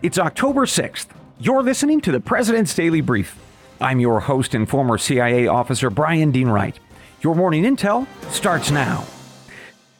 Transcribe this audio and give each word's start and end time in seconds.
It's 0.00 0.16
October 0.16 0.64
6th. 0.64 1.08
You're 1.40 1.64
listening 1.64 2.00
to 2.02 2.12
the 2.12 2.20
President's 2.20 2.72
Daily 2.72 3.00
Brief. 3.00 3.36
I'm 3.80 3.98
your 3.98 4.20
host 4.20 4.54
and 4.54 4.68
former 4.68 4.96
CIA 4.96 5.48
officer, 5.48 5.90
Bryan 5.90 6.30
Dean 6.30 6.46
Wright. 6.46 6.78
Your 7.20 7.34
morning 7.34 7.64
intel 7.64 8.06
starts 8.30 8.70
now. 8.70 9.06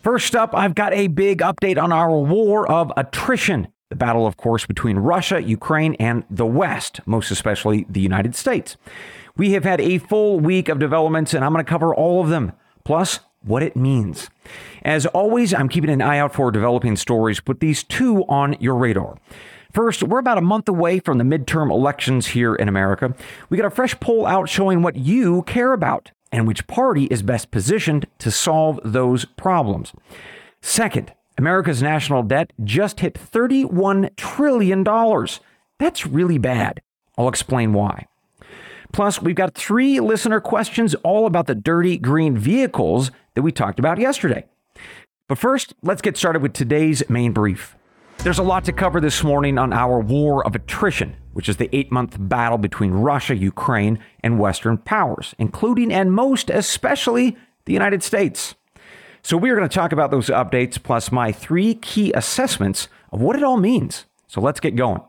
First 0.05 0.37
up, 0.37 0.55
I've 0.55 0.77
got 0.77 0.95
a 0.95 1.09
big 1.09 1.41
update 1.41 1.83
on 1.83 1.91
our 1.91 2.17
war 2.17 2.71
of 2.71 2.93
attrition. 2.97 3.67
The 3.89 3.97
battle, 3.97 4.25
of 4.25 4.37
course, 4.37 4.67
between 4.67 4.99
Russia, 4.99 5.43
Ukraine, 5.43 5.97
and 5.97 6.23
the 6.31 6.47
West, 6.47 7.01
most 7.05 7.33
especially 7.33 7.85
the 7.91 8.01
United 8.01 8.37
States. 8.37 8.77
We 9.37 9.51
have 9.55 9.65
had 9.65 9.81
a 9.81 9.99
full 9.99 10.39
week 10.39 10.69
of 10.69 10.79
developments, 10.79 11.35
and 11.35 11.45
I'm 11.45 11.53
going 11.53 11.65
to 11.65 11.69
cover 11.69 11.93
all 11.93 12.21
of 12.23 12.29
them, 12.29 12.53
plus 12.85 13.19
what 13.43 13.65
it 13.65 13.75
means. 13.75 14.31
As 14.85 15.07
always, 15.07 15.53
I'm 15.53 15.69
keeping 15.69 15.91
an 15.91 16.03
eye 16.03 16.19
out 16.19 16.35
for 16.35 16.53
developing 16.53 16.95
stories. 16.95 17.41
Put 17.41 17.59
these 17.59 17.83
two 17.83 18.25
on 18.29 18.55
your 18.61 18.77
radar. 18.77 19.19
First, 19.79 20.03
we're 20.03 20.19
about 20.19 20.39
a 20.39 20.41
month 20.41 20.69
away 20.69 20.99
from 20.99 21.19
the 21.19 21.25
midterm 21.25 21.71
elections 21.71 22.27
here 22.27 22.53
in 22.53 22.69
America. 22.69 23.15
We 23.49 23.57
got 23.57 23.65
a 23.65 23.71
fresh 23.71 23.95
poll 24.01 24.27
out 24.27 24.49
showing 24.49 24.83
what 24.83 24.97
you 24.97 25.43
care 25.43 25.73
about 25.73 26.11
and 26.33 26.49
which 26.49 26.67
party 26.67 27.05
is 27.05 27.23
best 27.23 27.53
positioned 27.53 28.09
to 28.19 28.33
solve 28.33 28.81
those 28.83 29.25
problems. 29.25 29.93
Second, 30.61 31.13
America's 31.39 31.81
national 31.81 32.25
debt 32.25 32.53
just 32.65 32.99
hit 32.99 33.15
$31 33.15 34.17
trillion. 34.17 34.83
That's 35.79 36.07
really 36.09 36.39
bad. 36.39 36.83
I'll 37.17 37.29
explain 37.29 37.73
why. 37.73 38.09
Plus, 38.93 39.23
we've 39.23 39.37
got 39.37 39.55
three 39.55 40.01
listener 40.01 40.41
questions 40.41 40.97
all 41.05 41.25
about 41.25 41.47
the 41.47 41.55
dirty 41.55 41.99
green 41.99 42.37
vehicles 42.37 43.13
that 43.37 43.43
we 43.43 43.53
talked 43.53 43.79
about 43.79 44.01
yesterday. 44.01 44.45
But 45.29 45.39
first, 45.39 45.75
let's 45.85 46.03
get 46.03 46.17
started 46.17 46.43
with 46.43 46.53
today's 46.53 47.09
main 47.09 47.31
brief. 47.31 47.78
There's 48.25 48.41
a 48.41 48.43
lot 48.43 48.65
to 48.65 48.73
cover 48.73 49.01
this 49.01 49.23
morning 49.23 49.59
on 49.59 49.73
our 49.73 50.01
war 50.01 50.45
of 50.45 50.57
attrition, 50.57 51.15
which 51.35 51.49
is 51.49 51.57
the 51.57 51.71
eight 51.75 51.93
month 51.93 52.17
battle 52.19 52.59
between 52.59 52.91
Russia, 52.91 53.37
Ukraine, 53.37 54.01
and 54.25 54.41
Western 54.41 54.77
powers, 54.77 55.37
including 55.39 55.93
and 55.93 56.13
most 56.13 56.51
especially 56.51 57.37
the 57.65 57.73
United 57.73 58.03
States. 58.03 58.57
So, 59.23 59.37
we 59.37 59.51
are 59.51 59.57
going 59.57 59.69
to 59.69 59.75
talk 59.75 59.93
about 59.93 60.11
those 60.11 60.27
updates 60.27 60.83
plus 60.83 61.13
my 61.13 61.31
three 61.31 61.75
key 61.75 62.13
assessments 62.13 62.89
of 63.13 63.21
what 63.21 63.37
it 63.37 63.45
all 63.45 63.57
means. 63.57 64.05
So, 64.27 64.41
let's 64.41 64.59
get 64.59 64.75
going. 64.75 65.01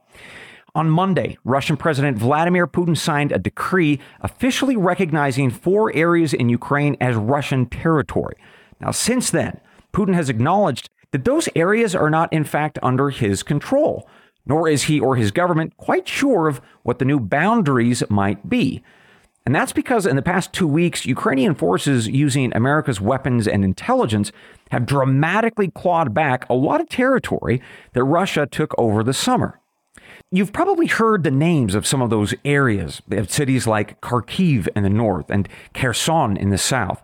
On 0.75 0.88
Monday, 0.88 1.39
Russian 1.44 1.78
President 1.78 2.16
Vladimir 2.16 2.67
Putin 2.67 2.95
signed 2.95 3.31
a 3.31 3.39
decree 3.39 4.00
officially 4.22 4.78
recognizing 4.78 5.50
four 5.50 5.91
areas 5.95 6.31
in 6.31 6.47
Ukraine 6.47 6.95
as 7.02 7.16
Russian 7.16 7.66
territory. 7.66 8.36
Now, 8.80 8.91
since 8.91 9.31
then, 9.31 9.59
Putin 9.94 10.14
has 10.14 10.30
acknowledged 10.30 10.91
that 11.12 11.26
those 11.26 11.50
areas 11.56 11.96
are 11.96 12.10
not, 12.10 12.32
in 12.32 12.44
fact, 12.44 12.80
under 12.84 13.10
his 13.10 13.44
control, 13.44 14.08
nor 14.46 14.68
is 14.68 14.84
he 14.84 15.00
or 15.00 15.16
his 15.16 15.32
government 15.32 15.78
quite 15.78 16.08
sure 16.08 16.48
of 16.48 16.62
what 16.84 17.00
the 17.00 17.06
new 17.06 17.20
boundaries 17.20 18.04
might 18.10 18.50
be. 18.50 18.84
And 19.46 19.56
that's 19.56 19.74
because 19.74 20.06
in 20.06 20.16
the 20.16 20.22
past 20.22 20.54
two 20.54 20.68
weeks, 20.68 21.06
Ukrainian 21.06 21.56
forces 21.56 22.08
using 22.08 22.56
America's 22.56 23.02
weapons 23.02 23.48
and 23.48 23.64
intelligence 23.64 24.32
have 24.70 24.86
dramatically 24.86 25.70
clawed 25.70 26.14
back 26.14 26.48
a 26.50 26.54
lot 26.54 26.82
of 26.82 26.90
territory 26.90 27.62
that 27.94 28.04
Russia 28.04 28.46
took 28.46 28.76
over 28.78 29.04
the 29.04 29.14
summer. 29.14 29.60
You've 30.32 30.54
probably 30.54 30.86
heard 30.86 31.24
the 31.24 31.32
names 31.32 31.74
of 31.74 31.88
some 31.88 32.02
of 32.02 32.12
those 32.12 32.36
areas, 32.46 33.02
of 33.10 33.32
cities 33.32 33.66
like 33.66 34.00
Kharkiv 34.02 34.68
in 34.76 34.84
the 34.84 34.90
north 34.90 35.32
and 35.32 35.50
Kherson 35.74 36.38
in 36.38 36.50
the 36.50 36.58
south. 36.58 37.02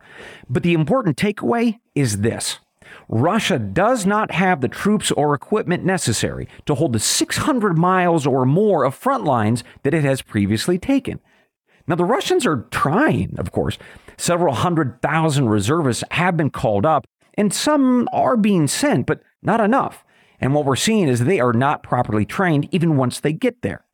But 0.48 0.62
the 0.62 0.74
important 0.74 1.18
takeaway 1.18 1.80
is 1.96 2.22
this 2.22 2.60
Russia 3.08 3.60
does 3.60 4.06
not 4.06 4.32
have 4.32 4.62
the 4.62 4.68
troops 4.68 5.12
or 5.12 5.34
equipment 5.34 5.84
necessary 5.84 6.48
to 6.66 6.76
hold 6.76 6.94
the 6.94 7.00
600 7.00 7.78
miles 7.78 8.26
or 8.26 8.46
more 8.46 8.84
of 8.84 8.96
front 8.96 9.24
lines 9.24 9.64
that 9.84 9.94
it 9.94 10.04
has 10.04 10.22
previously 10.22 10.78
taken. 10.78 11.20
Now, 11.88 11.96
the 11.96 12.06
Russians 12.06 12.46
are 12.46 12.66
trying, 12.72 13.36
of 13.38 13.52
course. 13.52 13.78
Several 14.18 14.56
hundred 14.56 15.02
thousand 15.02 15.50
reservists 15.50 16.04
have 16.12 16.36
been 16.36 16.50
called 16.50 16.86
up, 16.86 17.06
and 17.36 17.54
some 17.54 18.10
are 18.12 18.38
being 18.38 18.68
sent, 18.68 19.06
but 19.06 19.22
not 19.42 19.62
enough. 19.62 20.04
And 20.40 20.54
what 20.54 20.66
we're 20.66 20.76
seeing 20.76 21.08
is 21.08 21.20
they 21.20 21.40
are 21.40 21.54
not 21.54 21.84
properly 21.84 22.26
trained 22.26 22.68
even 22.72 22.98
once 22.98 23.20
they 23.20 23.34
get 23.34 23.62
there. 23.62 23.86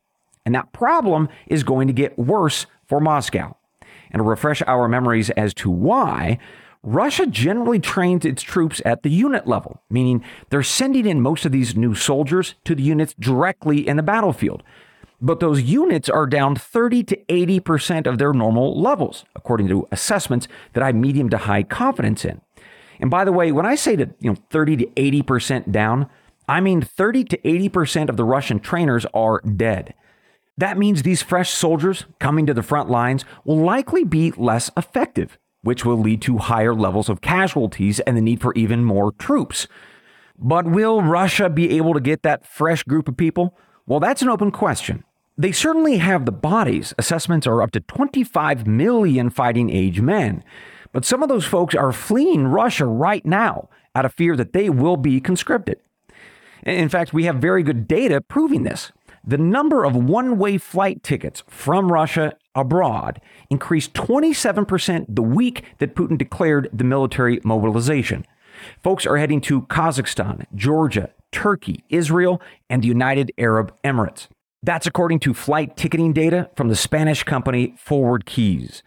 And 0.45 0.55
that 0.55 0.73
problem 0.73 1.29
is 1.47 1.63
going 1.63 1.87
to 1.87 1.93
get 1.93 2.17
worse 2.17 2.65
for 2.87 2.99
Moscow. 2.99 3.55
And 4.11 4.19
to 4.19 4.23
refresh 4.23 4.61
our 4.63 4.87
memories 4.87 5.29
as 5.31 5.53
to 5.55 5.69
why, 5.69 6.39
Russia 6.83 7.27
generally 7.27 7.79
trains 7.79 8.25
its 8.25 8.41
troops 8.41 8.81
at 8.85 9.03
the 9.03 9.09
unit 9.09 9.45
level, 9.45 9.81
meaning 9.89 10.23
they're 10.49 10.63
sending 10.63 11.05
in 11.05 11.21
most 11.21 11.45
of 11.45 11.51
these 11.51 11.75
new 11.75 11.93
soldiers 11.93 12.55
to 12.65 12.73
the 12.73 12.81
units 12.81 13.13
directly 13.19 13.87
in 13.87 13.97
the 13.97 14.03
battlefield. 14.03 14.63
But 15.21 15.39
those 15.39 15.61
units 15.61 16.09
are 16.09 16.25
down 16.25 16.55
30 16.55 17.03
to 17.03 17.17
80% 17.29 18.07
of 18.07 18.17
their 18.17 18.33
normal 18.33 18.79
levels, 18.81 19.25
according 19.35 19.67
to 19.67 19.87
assessments 19.91 20.47
that 20.73 20.81
I 20.81 20.87
have 20.87 20.95
medium 20.95 21.29
to 21.29 21.37
high 21.37 21.61
confidence 21.61 22.25
in. 22.25 22.41
And 22.99 23.11
by 23.11 23.25
the 23.25 23.31
way, 23.31 23.51
when 23.51 23.65
I 23.65 23.75
say 23.75 23.95
that, 23.97 24.15
you 24.19 24.31
know, 24.31 24.37
30 24.49 24.77
to 24.77 24.85
80% 24.87 25.71
down, 25.71 26.09
I 26.47 26.59
mean, 26.59 26.81
30 26.81 27.23
to 27.25 27.37
80% 27.37 28.09
of 28.09 28.17
the 28.17 28.23
Russian 28.23 28.59
trainers 28.59 29.05
are 29.13 29.41
dead. 29.41 29.93
That 30.57 30.77
means 30.77 31.03
these 31.03 31.21
fresh 31.21 31.51
soldiers 31.51 32.05
coming 32.19 32.47
to 32.47 32.53
the 32.53 32.63
front 32.63 32.89
lines 32.89 33.23
will 33.45 33.57
likely 33.57 34.03
be 34.03 34.31
less 34.31 34.71
effective, 34.75 35.37
which 35.63 35.85
will 35.85 35.97
lead 35.97 36.21
to 36.23 36.37
higher 36.37 36.73
levels 36.73 37.09
of 37.09 37.21
casualties 37.21 37.99
and 38.01 38.17
the 38.17 38.21
need 38.21 38.41
for 38.41 38.53
even 38.55 38.83
more 38.83 39.11
troops. 39.13 39.67
But 40.37 40.65
will 40.65 41.01
Russia 41.01 41.49
be 41.49 41.77
able 41.77 41.93
to 41.93 41.99
get 41.99 42.23
that 42.23 42.47
fresh 42.47 42.83
group 42.83 43.07
of 43.07 43.17
people? 43.17 43.57
Well, 43.85 43.99
that's 43.99 44.21
an 44.21 44.29
open 44.29 44.51
question. 44.51 45.03
They 45.37 45.51
certainly 45.51 45.97
have 45.97 46.25
the 46.25 46.31
bodies. 46.31 46.93
Assessments 46.97 47.47
are 47.47 47.61
up 47.61 47.71
to 47.71 47.79
25 47.79 48.67
million 48.67 49.29
fighting 49.29 49.69
age 49.69 50.01
men. 50.01 50.43
But 50.91 51.05
some 51.05 51.23
of 51.23 51.29
those 51.29 51.45
folks 51.45 51.73
are 51.73 51.91
fleeing 51.91 52.47
Russia 52.47 52.85
right 52.85 53.25
now 53.25 53.69
out 53.95 54.05
of 54.05 54.13
fear 54.13 54.35
that 54.35 54.53
they 54.53 54.69
will 54.69 54.97
be 54.97 55.19
conscripted. 55.19 55.79
In 56.63 56.89
fact, 56.89 57.13
we 57.13 57.25
have 57.25 57.37
very 57.37 57.63
good 57.63 57.87
data 57.87 58.21
proving 58.21 58.63
this. 58.63 58.91
The 59.23 59.37
number 59.37 59.83
of 59.83 59.95
one 59.95 60.37
way 60.37 60.57
flight 60.57 61.03
tickets 61.03 61.43
from 61.47 61.91
Russia 61.91 62.33
abroad 62.55 63.21
increased 63.49 63.93
27% 63.93 65.05
the 65.09 65.21
week 65.21 65.63
that 65.77 65.95
Putin 65.95 66.17
declared 66.17 66.69
the 66.73 66.83
military 66.83 67.39
mobilization. 67.43 68.25
Folks 68.83 69.05
are 69.05 69.17
heading 69.17 69.41
to 69.41 69.63
Kazakhstan, 69.63 70.45
Georgia, 70.55 71.11
Turkey, 71.31 71.83
Israel, 71.89 72.41
and 72.69 72.83
the 72.83 72.87
United 72.87 73.31
Arab 73.37 73.73
Emirates. 73.83 74.27
That's 74.63 74.87
according 74.87 75.19
to 75.21 75.33
flight 75.33 75.77
ticketing 75.77 76.13
data 76.13 76.49
from 76.55 76.69
the 76.69 76.75
Spanish 76.75 77.23
company 77.23 77.75
ForwardKeys. 77.83 78.81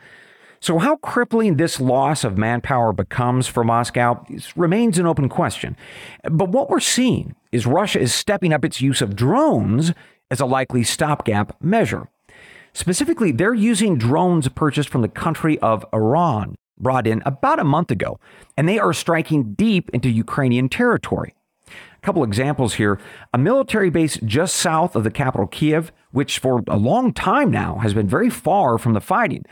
So, 0.61 0.79
how 0.79 0.97
crippling 0.97 1.57
this 1.57 1.79
loss 1.79 2.25
of 2.25 2.39
manpower 2.39 2.93
becomes 2.93 3.47
for 3.47 3.65
Moscow 3.65 4.25
remains 4.57 4.99
an 4.99 5.07
open 5.07 5.29
question. 5.29 5.77
But 6.23 6.49
what 6.49 6.71
we're 6.71 6.81
seeing 6.81 7.35
is 7.53 7.67
Russia 7.67 8.01
is 8.01 8.15
stepping 8.15 8.53
up 8.53 8.65
its 8.65 8.81
use 8.81 9.03
of 9.03 9.15
drones 9.15 9.93
as 10.31 10.41
a 10.41 10.47
likely 10.47 10.83
stopgap 10.83 11.61
measure. 11.63 12.09
Specifically, 12.73 13.31
they're 13.31 13.55
using 13.55 13.99
drones 13.99 14.49
purchased 14.49 14.89
from 14.89 15.03
the 15.03 15.09
country 15.09 15.59
of 15.61 15.87
Iran, 15.93 16.57
brought 16.79 17.07
in 17.07 17.23
about 17.25 17.61
a 17.61 17.65
month 17.65 17.91
ago, 17.91 18.19
and 18.57 18.69
they 18.69 18.79
are 18.79 18.93
striking 18.93 19.55
deep 19.55 19.91
into 19.91 20.09
Ukrainian 20.09 20.69
territory. 20.69 21.35
A 21.69 22.01
couple 22.03 22.25
examples 22.25 22.75
here 22.75 22.99
a 23.33 23.39
military 23.39 23.91
base 23.91 24.19
just 24.25 24.57
south 24.57 24.97
of 24.97 25.05
the 25.05 25.11
capital, 25.11 25.47
Kiev, 25.47 25.93
which 26.11 26.39
for 26.39 26.63
a 26.69 26.77
long 26.77 27.13
time 27.13 27.51
now 27.51 27.77
has 27.79 27.95
been 27.95 28.09
very 28.09 28.31
far 28.31 28.77
from 28.77 28.93
the 28.93 29.01
fighting 29.01 29.45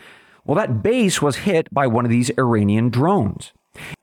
well, 0.45 0.57
that 0.57 0.83
base 0.83 1.23
was 1.23 1.37
hit 1.37 1.73
by 1.73 1.87
one 1.87 2.05
of 2.05 2.11
these 2.11 2.31
Iranian 2.37 2.89
drones. 2.89 3.53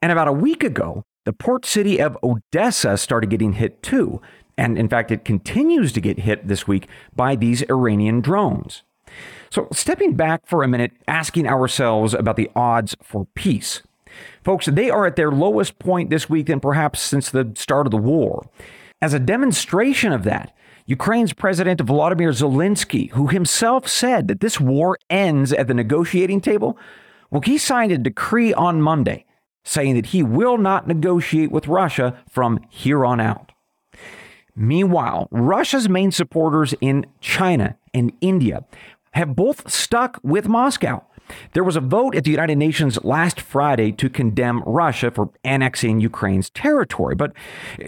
And 0.01 0.11
about 0.11 0.27
a 0.27 0.33
week 0.33 0.63
ago, 0.63 1.03
the 1.25 1.33
port 1.33 1.65
city 1.65 1.99
of 1.99 2.17
Odessa 2.23 2.97
started 2.97 3.29
getting 3.29 3.53
hit 3.53 3.83
too. 3.83 4.21
And 4.59 4.77
in 4.77 4.89
fact, 4.89 5.09
it 5.09 5.23
continues 5.23 5.93
to 5.93 6.01
get 6.01 6.19
hit 6.19 6.49
this 6.49 6.67
week 6.67 6.89
by 7.15 7.37
these 7.37 7.63
Iranian 7.69 8.19
drones. 8.19 8.83
So, 9.49 9.69
stepping 9.71 10.15
back 10.15 10.45
for 10.45 10.63
a 10.63 10.67
minute, 10.67 10.91
asking 11.07 11.47
ourselves 11.47 12.13
about 12.13 12.35
the 12.35 12.51
odds 12.57 12.93
for 13.01 13.25
peace. 13.35 13.81
Folks, 14.43 14.65
they 14.65 14.89
are 14.89 15.05
at 15.05 15.15
their 15.15 15.31
lowest 15.31 15.79
point 15.79 16.09
this 16.09 16.29
week 16.29 16.47
than 16.47 16.59
perhaps 16.59 16.99
since 16.99 17.29
the 17.29 17.53
start 17.55 17.87
of 17.87 17.91
the 17.91 17.97
war. 17.97 18.49
As 19.01 19.13
a 19.13 19.19
demonstration 19.19 20.11
of 20.11 20.25
that, 20.25 20.53
Ukraine's 20.85 21.31
President 21.31 21.79
Volodymyr 21.79 22.33
Zelensky, 22.33 23.11
who 23.11 23.27
himself 23.27 23.87
said 23.87 24.27
that 24.27 24.41
this 24.41 24.59
war 24.59 24.97
ends 25.09 25.53
at 25.53 25.67
the 25.67 25.73
negotiating 25.73 26.41
table, 26.41 26.77
well, 27.31 27.41
he 27.41 27.57
signed 27.57 27.93
a 27.93 27.97
decree 27.97 28.53
on 28.53 28.81
Monday 28.81 29.25
saying 29.63 29.95
that 29.95 30.07
he 30.07 30.21
will 30.21 30.57
not 30.57 30.85
negotiate 30.85 31.49
with 31.49 31.67
Russia 31.67 32.21
from 32.27 32.59
here 32.69 33.05
on 33.05 33.21
out. 33.21 33.53
Meanwhile, 34.59 35.29
Russia's 35.31 35.87
main 35.87 36.11
supporters 36.11 36.75
in 36.81 37.05
China 37.21 37.77
and 37.93 38.11
India 38.19 38.65
have 39.11 39.33
both 39.33 39.71
stuck 39.71 40.19
with 40.21 40.49
Moscow. 40.49 41.01
There 41.53 41.63
was 41.63 41.77
a 41.77 41.81
vote 41.81 42.13
at 42.13 42.25
the 42.25 42.31
United 42.31 42.57
Nations 42.57 43.01
last 43.05 43.39
Friday 43.39 43.93
to 43.93 44.09
condemn 44.09 44.61
Russia 44.65 45.11
for 45.11 45.29
annexing 45.45 46.01
Ukraine's 46.01 46.49
territory, 46.49 47.15
but 47.15 47.31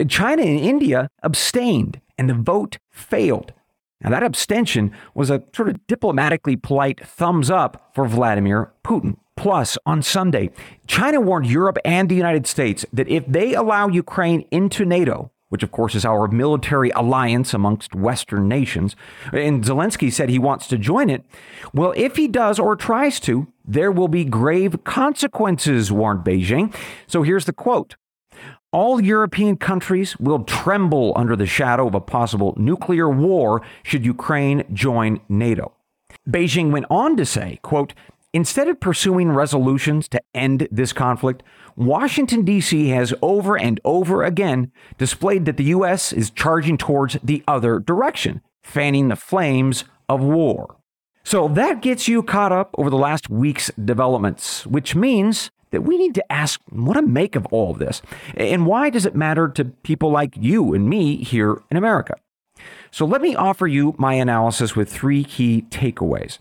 China 0.07 0.43
and 0.43 0.59
India 0.59 1.09
abstained, 1.23 1.99
and 2.17 2.29
the 2.29 2.35
vote 2.35 2.77
failed. 2.89 3.51
Now, 3.99 4.11
that 4.11 4.23
abstention 4.23 4.93
was 5.13 5.29
a 5.29 5.43
sort 5.53 5.67
of 5.67 5.85
diplomatically 5.87 6.55
polite 6.55 7.05
thumbs 7.05 7.51
up 7.51 7.91
for 7.93 8.07
Vladimir 8.07 8.71
Putin. 8.85 9.17
Plus, 9.35 9.77
on 9.85 10.01
Sunday, 10.01 10.51
China 10.87 11.19
warned 11.19 11.47
Europe 11.47 11.79
and 11.83 12.07
the 12.07 12.15
United 12.15 12.47
States 12.47 12.85
that 12.93 13.09
if 13.09 13.25
they 13.27 13.55
allow 13.55 13.89
Ukraine 13.89 14.45
into 14.51 14.85
NATO, 14.85 15.31
which 15.51 15.63
of 15.63 15.71
course 15.71 15.95
is 15.95 16.05
our 16.05 16.29
military 16.29 16.91
alliance 16.91 17.53
amongst 17.53 17.93
Western 17.93 18.47
nations, 18.47 18.95
and 19.33 19.65
Zelensky 19.65 20.11
said 20.11 20.29
he 20.29 20.39
wants 20.39 20.65
to 20.67 20.77
join 20.77 21.09
it, 21.09 21.25
well, 21.73 21.93
if 21.97 22.15
he 22.15 22.29
does 22.29 22.57
or 22.57 22.77
tries 22.77 23.19
to, 23.19 23.47
there 23.65 23.91
will 23.91 24.07
be 24.07 24.23
grave 24.23 24.85
consequences, 24.85 25.91
warned 25.91 26.21
Beijing. 26.21 26.73
So 27.05 27.21
here's 27.21 27.45
the 27.45 27.53
quote 27.53 27.95
all 28.71 29.01
European 29.01 29.57
countries 29.57 30.17
will 30.17 30.45
tremble 30.45 31.11
under 31.17 31.35
the 31.35 31.45
shadow 31.45 31.87
of 31.87 31.95
a 31.95 31.99
possible 31.99 32.53
nuclear 32.55 33.09
war 33.09 33.61
should 33.83 34.05
Ukraine 34.05 34.63
join 34.71 35.19
NATO. 35.27 35.73
Beijing 36.29 36.71
went 36.71 36.85
on 36.89 37.17
to 37.17 37.25
say, 37.25 37.59
quote, 37.63 37.93
Instead 38.33 38.69
of 38.69 38.79
pursuing 38.79 39.29
resolutions 39.29 40.07
to 40.07 40.21
end 40.33 40.67
this 40.71 40.93
conflict, 40.93 41.43
Washington, 41.75 42.45
D.C. 42.45 42.87
has 42.89 43.13
over 43.21 43.57
and 43.57 43.79
over 43.83 44.23
again 44.23 44.71
displayed 44.97 45.45
that 45.45 45.57
the 45.57 45.65
U.S. 45.65 46.13
is 46.13 46.29
charging 46.29 46.77
towards 46.77 47.17
the 47.21 47.43
other 47.45 47.79
direction, 47.79 48.41
fanning 48.63 49.09
the 49.09 49.17
flames 49.17 49.83
of 50.07 50.21
war. 50.21 50.77
So 51.23 51.49
that 51.49 51.81
gets 51.81 52.07
you 52.07 52.23
caught 52.23 52.53
up 52.53 52.73
over 52.77 52.89
the 52.89 52.97
last 52.97 53.29
week's 53.29 53.69
developments, 53.83 54.65
which 54.65 54.95
means 54.95 55.51
that 55.71 55.81
we 55.81 55.97
need 55.97 56.15
to 56.15 56.31
ask 56.31 56.61
what 56.69 56.93
to 56.93 57.01
make 57.01 57.35
of 57.35 57.45
all 57.47 57.71
of 57.71 57.79
this 57.79 58.01
and 58.35 58.65
why 58.65 58.89
does 58.89 59.05
it 59.05 59.15
matter 59.15 59.47
to 59.49 59.65
people 59.65 60.09
like 60.09 60.35
you 60.37 60.73
and 60.73 60.89
me 60.89 61.17
here 61.17 61.61
in 61.69 61.77
America. 61.77 62.15
So 62.91 63.05
let 63.05 63.21
me 63.21 63.35
offer 63.35 63.67
you 63.67 63.95
my 63.97 64.13
analysis 64.13 64.75
with 64.75 64.91
three 64.91 65.23
key 65.23 65.65
takeaways. 65.69 66.39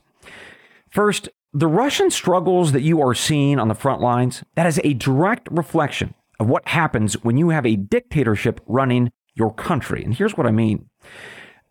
First, 0.88 1.28
the 1.52 1.66
Russian 1.66 2.10
struggles 2.10 2.72
that 2.72 2.82
you 2.82 3.00
are 3.00 3.14
seeing 3.14 3.58
on 3.58 3.68
the 3.68 3.74
front 3.74 4.00
lines, 4.00 4.44
that 4.54 4.66
is 4.66 4.80
a 4.84 4.94
direct 4.94 5.48
reflection 5.50 6.14
of 6.38 6.48
what 6.48 6.68
happens 6.68 7.14
when 7.24 7.36
you 7.36 7.50
have 7.50 7.66
a 7.66 7.76
dictatorship 7.76 8.60
running 8.66 9.10
your 9.34 9.52
country. 9.52 10.02
And 10.04 10.14
here's 10.14 10.36
what 10.36 10.46
I 10.46 10.52
mean. 10.52 10.88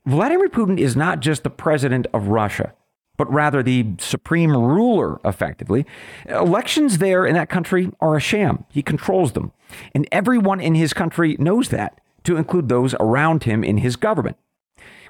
Vladimir 0.05 0.49
Putin 0.49 0.79
is 0.79 0.95
not 0.95 1.19
just 1.19 1.43
the 1.43 1.49
president 1.49 2.07
of 2.13 2.27
Russia 2.27 2.73
but 3.19 3.31
rather 3.31 3.61
the 3.61 3.85
supreme 3.99 4.55
ruler, 4.55 5.19
effectively. 5.25 5.85
Elections 6.25 6.99
there 6.99 7.25
in 7.25 7.33
that 7.33 7.49
country 7.49 7.91
are 7.99 8.15
a 8.15 8.21
sham. 8.21 8.63
He 8.69 8.81
controls 8.81 9.33
them. 9.33 9.51
And 9.93 10.07
everyone 10.09 10.61
in 10.61 10.73
his 10.73 10.93
country 10.93 11.35
knows 11.37 11.67
that, 11.67 11.99
to 12.23 12.37
include 12.37 12.69
those 12.69 12.95
around 12.97 13.43
him 13.43 13.61
in 13.61 13.79
his 13.79 13.97
government. 13.97 14.37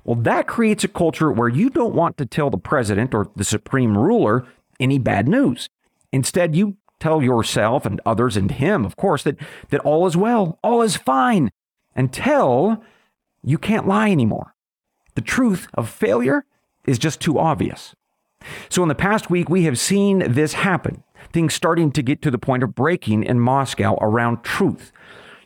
Well, 0.03 0.15
that 0.21 0.47
creates 0.47 0.83
a 0.83 0.87
culture 0.87 1.31
where 1.31 1.49
you 1.49 1.69
don't 1.69 1.93
want 1.93 2.17
to 2.17 2.25
tell 2.25 2.49
the 2.49 2.57
president 2.57 3.13
or 3.13 3.29
the 3.35 3.43
supreme 3.43 3.95
ruler 3.95 4.47
any 4.79 4.97
bad 4.97 5.27
news. 5.27 5.69
Instead, 6.11 6.55
you 6.55 6.77
tell 6.99 7.21
yourself 7.21 7.85
and 7.85 8.01
others 8.05 8.35
and 8.35 8.51
him, 8.51 8.85
of 8.85 8.95
course, 8.95 9.23
that, 9.23 9.37
that 9.69 9.81
all 9.81 10.05
is 10.05 10.17
well, 10.17 10.59
all 10.63 10.81
is 10.81 10.97
fine, 10.97 11.51
until 11.95 12.83
you 13.43 13.57
can't 13.57 13.87
lie 13.87 14.11
anymore. 14.11 14.53
The 15.15 15.21
truth 15.21 15.67
of 15.73 15.89
failure 15.89 16.45
is 16.85 16.99
just 16.99 17.19
too 17.19 17.39
obvious. 17.39 17.95
So, 18.69 18.81
in 18.83 18.89
the 18.89 18.95
past 18.95 19.29
week, 19.29 19.49
we 19.49 19.63
have 19.63 19.77
seen 19.77 20.19
this 20.31 20.53
happen, 20.53 21.03
things 21.33 21.53
starting 21.53 21.91
to 21.91 22.01
get 22.01 22.21
to 22.21 22.31
the 22.31 22.37
point 22.37 22.63
of 22.63 22.73
breaking 22.73 23.23
in 23.23 23.39
Moscow 23.39 23.97
around 24.01 24.43
truth. 24.43 24.91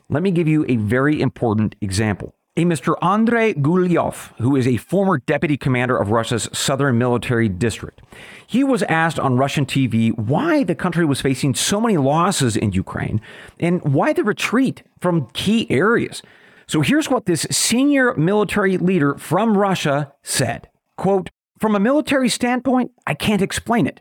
Let 0.09 0.21
me 0.21 0.31
give 0.31 0.47
you 0.47 0.65
a 0.67 0.75
very 0.75 1.19
important 1.21 1.75
example. 1.81 2.35
A 2.55 2.65
Mr. 2.65 2.93
Andrei 3.01 3.55
Gulyov, 3.55 4.31
who 4.37 4.55
is 4.55 4.67
a 4.67 4.77
former 4.77 5.17
deputy 5.17 5.57
commander 5.57 5.97
of 5.97 6.11
Russia's 6.11 6.47
southern 6.53 6.99
military 6.99 7.49
district, 7.49 8.03
he 8.45 8.63
was 8.63 8.83
asked 8.83 9.17
on 9.17 9.37
Russian 9.37 9.65
TV 9.65 10.15
why 10.15 10.63
the 10.63 10.75
country 10.75 11.03
was 11.03 11.19
facing 11.19 11.55
so 11.55 11.81
many 11.81 11.97
losses 11.97 12.55
in 12.55 12.71
Ukraine 12.71 13.19
and 13.59 13.81
why 13.81 14.13
the 14.13 14.23
retreat 14.23 14.83
from 15.01 15.31
key 15.33 15.65
areas. 15.71 16.21
So 16.67 16.81
here's 16.81 17.09
what 17.09 17.25
this 17.25 17.47
senior 17.49 18.13
military 18.13 18.77
leader 18.77 19.17
from 19.17 19.57
Russia 19.57 20.13
said. 20.21 20.69
Quote, 20.95 21.31
from 21.57 21.75
a 21.75 21.79
military 21.79 22.29
standpoint, 22.29 22.91
I 23.07 23.15
can't 23.15 23.41
explain 23.41 23.87
it. 23.87 23.99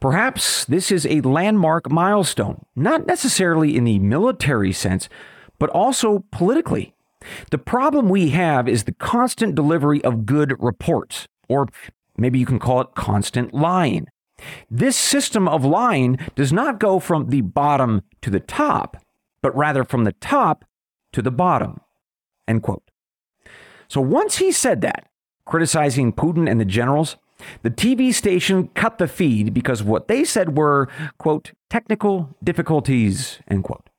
Perhaps 0.00 0.64
this 0.64 0.90
is 0.90 1.04
a 1.04 1.20
landmark 1.20 1.90
milestone, 1.90 2.64
not 2.74 3.06
necessarily 3.06 3.76
in 3.76 3.84
the 3.84 3.98
military 3.98 4.72
sense, 4.72 5.10
but 5.58 5.68
also 5.68 6.24
politically. 6.30 6.94
The 7.50 7.58
problem 7.58 8.08
we 8.08 8.30
have 8.30 8.68
is 8.68 8.84
the 8.84 8.92
constant 8.92 9.54
delivery 9.54 10.02
of 10.04 10.26
good 10.26 10.54
reports, 10.58 11.28
or 11.48 11.68
maybe 12.16 12.38
you 12.38 12.46
can 12.46 12.58
call 12.58 12.80
it 12.80 12.94
constant 12.94 13.52
lying. 13.52 14.08
This 14.70 14.96
system 14.96 15.46
of 15.46 15.64
lying 15.64 16.18
does 16.34 16.52
not 16.52 16.80
go 16.80 16.98
from 16.98 17.28
the 17.28 17.42
bottom 17.42 18.02
to 18.22 18.30
the 18.30 18.40
top, 18.40 18.96
but 19.42 19.54
rather 19.54 19.84
from 19.84 20.04
the 20.04 20.12
top 20.12 20.64
to 21.12 21.20
the 21.20 21.30
bottom. 21.30 21.80
End 22.48 22.62
quote. 22.62 22.90
So 23.88 24.00
once 24.00 24.38
he 24.38 24.52
said 24.52 24.80
that, 24.80 25.08
criticizing 25.44 26.12
Putin 26.12 26.48
and 26.48 26.60
the 26.60 26.64
generals, 26.64 27.16
the 27.62 27.70
TV 27.70 28.14
station 28.14 28.68
cut 28.68 28.98
the 28.98 29.08
feed 29.08 29.52
because 29.52 29.82
what 29.82 30.08
they 30.08 30.24
said 30.24 30.56
were, 30.56 30.88
quote, 31.18 31.52
technical 31.68 32.36
difficulties, 32.42 33.40
end 33.48 33.64
quote. 33.64 33.89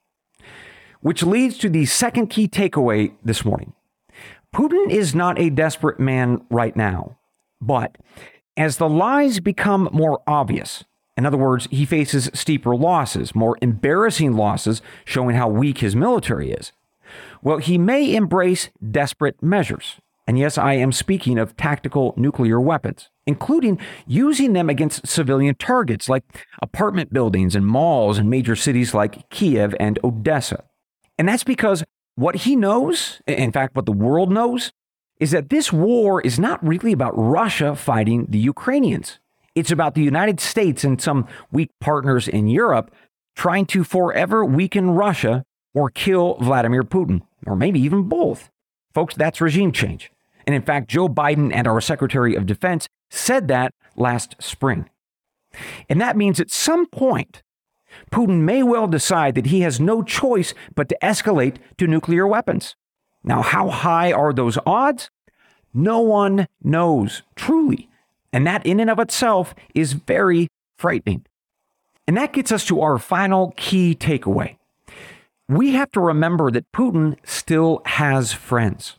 Which 1.02 1.24
leads 1.24 1.58
to 1.60 1.70
the 1.70 1.86
second 1.86 2.28
key 2.28 2.48
takeaway 2.48 3.14
this 3.24 3.44
morning. 3.44 3.74
Putin 4.54 4.90
is 4.90 5.16
not 5.16 5.40
a 5.40 5.50
desperate 5.50 6.00
man 6.00 6.46
right 6.50 6.76
now, 6.76 7.18
but 7.60 7.98
as 8.58 8.78
the 8.78 8.90
lies 8.90 9.40
become 9.40 9.90
more 9.92 10.22
obvious, 10.28 10.84
in 11.18 11.26
other 11.26 11.38
words, 11.38 11.68
he 11.72 11.86
faces 11.86 12.30
steeper 12.34 12.76
losses, 12.76 13.36
more 13.36 13.58
embarrassing 13.62 14.34
losses 14.34 14.82
showing 15.06 15.36
how 15.36 15.48
weak 15.48 15.80
his 15.80 15.96
military 15.96 16.52
is. 16.52 16.72
Well, 17.42 17.58
he 17.58 17.78
may 17.78 18.16
embrace 18.16 18.70
desperate 18.90 19.42
measures. 19.42 19.98
And 20.28 20.38
yes, 20.38 20.58
I 20.58 20.74
am 20.74 20.92
speaking 20.92 21.38
of 21.38 21.58
tactical 21.58 22.14
nuclear 22.16 22.60
weapons, 22.60 23.10
including 23.26 23.80
using 24.08 24.54
them 24.54 24.70
against 24.70 25.08
civilian 25.08 25.56
targets 25.56 26.08
like 26.08 26.24
apartment 26.62 27.12
buildings 27.12 27.56
and 27.56 27.66
malls 27.66 28.18
in 28.18 28.30
major 28.30 28.56
cities 28.56 28.94
like 28.94 29.30
Kiev 29.30 29.76
and 29.80 30.00
Odessa. 30.04 30.64
And 31.22 31.30
that's 31.30 31.44
because 31.44 31.84
what 32.16 32.36
he 32.36 32.56
knows, 32.56 33.22
in 33.28 33.52
fact, 33.52 33.76
what 33.76 33.86
the 33.86 33.92
world 33.92 34.32
knows, 34.32 34.72
is 35.20 35.30
that 35.30 35.52
this 35.52 35.72
war 35.72 36.20
is 36.20 36.40
not 36.40 36.66
really 36.66 36.94
about 36.94 37.14
Russia 37.16 37.76
fighting 37.76 38.26
the 38.28 38.40
Ukrainians. 38.40 39.20
It's 39.54 39.70
about 39.70 39.94
the 39.94 40.02
United 40.02 40.40
States 40.40 40.84
and 40.84 41.00
some 41.00 41.28
weak 41.52 41.70
partners 41.80 42.28
in 42.28 42.48
Europe 42.48 42.92
trying 43.36 43.68
to 43.68 43.84
forever 43.84 44.44
weaken 44.44 44.96
Russia 44.96 45.44
or 45.76 45.92
kill 45.92 46.38
Vladimir 46.42 46.82
Putin, 46.82 47.22
or 47.46 47.56
maybe 47.56 47.80
even 47.80 48.10
both. 48.10 48.50
Folks, 48.92 49.14
that's 49.14 49.40
regime 49.40 49.72
change. 49.72 50.12
And 50.48 50.56
in 50.56 50.64
fact, 50.64 50.90
Joe 50.90 51.08
Biden 51.08 51.54
and 51.54 51.68
our 51.68 51.82
Secretary 51.82 52.34
of 52.34 52.48
Defense 52.48 52.88
said 53.12 53.48
that 53.48 53.76
last 53.96 54.38
spring. 54.40 54.90
And 55.88 56.02
that 56.02 56.18
means 56.18 56.40
at 56.40 56.50
some 56.50 56.88
point, 56.88 57.44
Putin 58.12 58.42
may 58.42 58.64
well 58.64 58.88
decide 58.88 59.36
that 59.36 59.48
he 59.48 59.62
has 59.62 59.80
no 59.80 60.04
choice 60.04 60.54
but 60.76 60.90
to 60.90 60.98
escalate 61.02 61.58
to 61.78 61.88
nuclear 61.88 62.28
weapons. 62.28 62.76
Now, 63.24 63.42
how 63.42 63.70
high 63.70 64.12
are 64.12 64.34
those 64.34 64.58
odds? 64.66 65.10
No 65.74 66.00
one 66.00 66.48
knows, 66.64 67.22
truly. 67.36 67.90
And 68.34 68.46
that 68.48 68.66
in 68.66 68.80
and 68.80 68.90
of 68.90 69.00
itself 69.00 69.54
is 69.76 69.94
very 69.94 70.48
frightening. 70.78 71.26
And 72.08 72.18
that 72.18 72.34
gets 72.34 72.52
us 72.52 72.66
to 72.66 72.82
our 72.82 72.98
final 72.98 73.54
key 73.58 73.96
takeaway 73.96 74.58
we 75.52 75.74
have 75.74 75.92
to 75.92 76.00
remember 76.00 76.50
that 76.50 76.72
Putin 76.72 77.18
still 77.26 77.82
has 77.86 78.32
friends. 78.32 78.98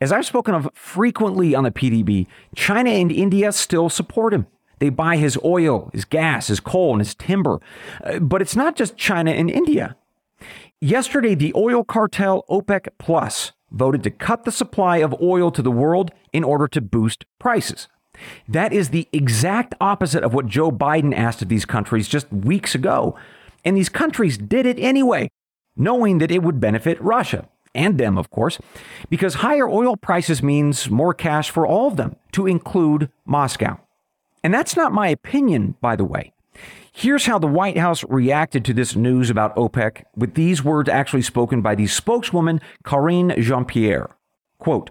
As 0.00 0.10
I've 0.10 0.26
spoken 0.26 0.54
of 0.54 0.68
frequently 0.74 1.54
on 1.54 1.62
the 1.62 1.70
PDB, 1.70 2.26
China 2.56 2.90
and 2.90 3.12
India 3.12 3.52
still 3.52 3.88
support 3.88 4.34
him. 4.34 4.46
They 4.78 4.90
buy 4.90 5.16
his 5.16 5.38
oil, 5.44 5.90
his 5.92 6.04
gas, 6.04 6.48
his 6.48 6.60
coal, 6.60 6.92
and 6.92 7.00
his 7.00 7.14
timber. 7.14 7.60
Uh, 8.02 8.18
but 8.18 8.42
it's 8.42 8.56
not 8.56 8.76
just 8.76 8.96
China 8.96 9.30
and 9.30 9.50
India. 9.50 9.96
Yesterday, 10.80 11.34
the 11.34 11.52
oil 11.54 11.84
cartel 11.84 12.44
OPEC 12.50 12.88
Plus 12.98 13.52
voted 13.70 14.02
to 14.04 14.10
cut 14.10 14.44
the 14.44 14.52
supply 14.52 14.98
of 14.98 15.20
oil 15.20 15.50
to 15.50 15.62
the 15.62 15.70
world 15.70 16.10
in 16.32 16.44
order 16.44 16.68
to 16.68 16.80
boost 16.80 17.24
prices. 17.38 17.88
That 18.46 18.72
is 18.72 18.90
the 18.90 19.08
exact 19.12 19.74
opposite 19.80 20.22
of 20.22 20.34
what 20.34 20.46
Joe 20.46 20.70
Biden 20.70 21.16
asked 21.16 21.42
of 21.42 21.48
these 21.48 21.64
countries 21.64 22.06
just 22.06 22.32
weeks 22.32 22.74
ago. 22.74 23.16
And 23.64 23.76
these 23.76 23.88
countries 23.88 24.38
did 24.38 24.66
it 24.66 24.78
anyway 24.78 25.28
knowing 25.76 26.18
that 26.18 26.30
it 26.30 26.42
would 26.42 26.60
benefit 26.60 27.00
Russia 27.00 27.48
and 27.74 27.98
them, 27.98 28.16
of 28.16 28.30
course, 28.30 28.58
because 29.10 29.34
higher 29.34 29.68
oil 29.68 29.96
prices 29.96 30.42
means 30.42 30.88
more 30.90 31.12
cash 31.12 31.50
for 31.50 31.66
all 31.66 31.88
of 31.88 31.96
them, 31.96 32.16
to 32.32 32.46
include 32.46 33.10
Moscow. 33.24 33.80
And 34.44 34.52
that's 34.52 34.76
not 34.76 34.92
my 34.92 35.08
opinion, 35.08 35.74
by 35.80 35.96
the 35.96 36.04
way. 36.04 36.34
Here's 36.92 37.26
how 37.26 37.40
the 37.40 37.48
White 37.48 37.78
House 37.78 38.04
reacted 38.04 38.64
to 38.66 38.74
this 38.74 38.94
news 38.94 39.30
about 39.30 39.56
OPEC 39.56 40.04
with 40.14 40.34
these 40.34 40.62
words 40.62 40.88
actually 40.88 41.22
spoken 41.22 41.60
by 41.62 41.74
the 41.74 41.88
spokeswoman 41.88 42.60
Karine 42.84 43.34
Jean-Pierre. 43.40 44.10
Quote, 44.58 44.90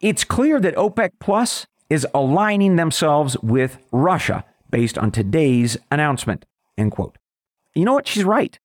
it's 0.00 0.24
clear 0.24 0.60
that 0.60 0.76
OPEC 0.76 1.10
Plus 1.18 1.66
is 1.90 2.06
aligning 2.14 2.76
themselves 2.76 3.36
with 3.42 3.78
Russia 3.90 4.44
based 4.70 4.96
on 4.98 5.10
today's 5.10 5.76
announcement. 5.90 6.44
End 6.78 6.92
quote. 6.92 7.16
You 7.74 7.84
know 7.84 7.94
what? 7.94 8.06
She's 8.06 8.24
right. 8.24 8.58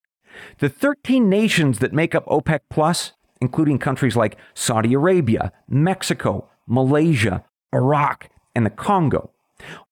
The 0.59 0.69
13 0.69 1.29
nations 1.29 1.79
that 1.79 1.93
make 1.93 2.13
up 2.13 2.25
OPEC 2.25 2.59
Plus, 2.69 3.13
including 3.41 3.79
countries 3.79 4.15
like 4.15 4.37
Saudi 4.53 4.93
Arabia, 4.93 5.51
Mexico, 5.67 6.47
Malaysia, 6.67 7.43
Iraq, 7.73 8.29
and 8.53 8.65
the 8.65 8.69
Congo, 8.69 9.31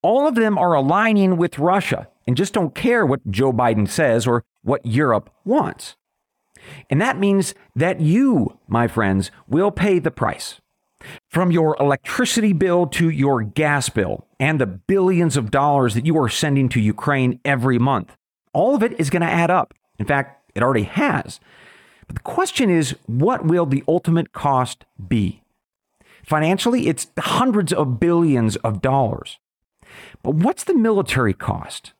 all 0.01 0.27
of 0.27 0.35
them 0.35 0.57
are 0.57 0.73
aligning 0.73 1.37
with 1.37 1.59
Russia 1.59 2.07
and 2.27 2.37
just 2.37 2.53
don't 2.53 2.75
care 2.75 3.05
what 3.05 3.29
Joe 3.29 3.51
Biden 3.51 3.87
says 3.87 4.27
or 4.27 4.43
what 4.63 4.85
Europe 4.85 5.29
wants. 5.43 5.95
And 6.89 7.01
that 7.01 7.19
means 7.19 7.53
that 7.75 8.01
you, 8.01 8.57
my 8.67 8.87
friends, 8.87 9.31
will 9.47 9.71
pay 9.71 9.99
the 9.99 10.11
price. 10.11 10.59
From 11.29 11.51
your 11.51 11.77
electricity 11.79 12.53
bill 12.53 12.87
to 12.87 13.09
your 13.09 13.43
gas 13.43 13.89
bill 13.89 14.25
and 14.39 14.59
the 14.59 14.65
billions 14.65 15.37
of 15.37 15.51
dollars 15.51 15.93
that 15.93 16.05
you 16.05 16.17
are 16.19 16.29
sending 16.29 16.67
to 16.69 16.79
Ukraine 16.79 17.39
every 17.45 17.77
month, 17.77 18.15
all 18.53 18.73
of 18.73 18.81
it 18.81 18.99
is 18.99 19.11
going 19.11 19.21
to 19.21 19.27
add 19.27 19.51
up. 19.51 19.73
In 19.99 20.05
fact, 20.05 20.51
it 20.55 20.63
already 20.63 20.83
has. 20.83 21.39
But 22.07 22.15
the 22.15 22.21
question 22.21 22.69
is 22.69 22.95
what 23.05 23.45
will 23.45 23.65
the 23.65 23.83
ultimate 23.87 24.31
cost 24.31 24.85
be? 25.07 25.43
Financially, 26.23 26.87
it's 26.87 27.07
hundreds 27.19 27.71
of 27.71 27.99
billions 27.99 28.55
of 28.57 28.81
dollars. 28.81 29.37
But 30.23 30.35
what's 30.35 30.63
the 30.63 30.75
military 30.75 31.33
cost? 31.33 31.93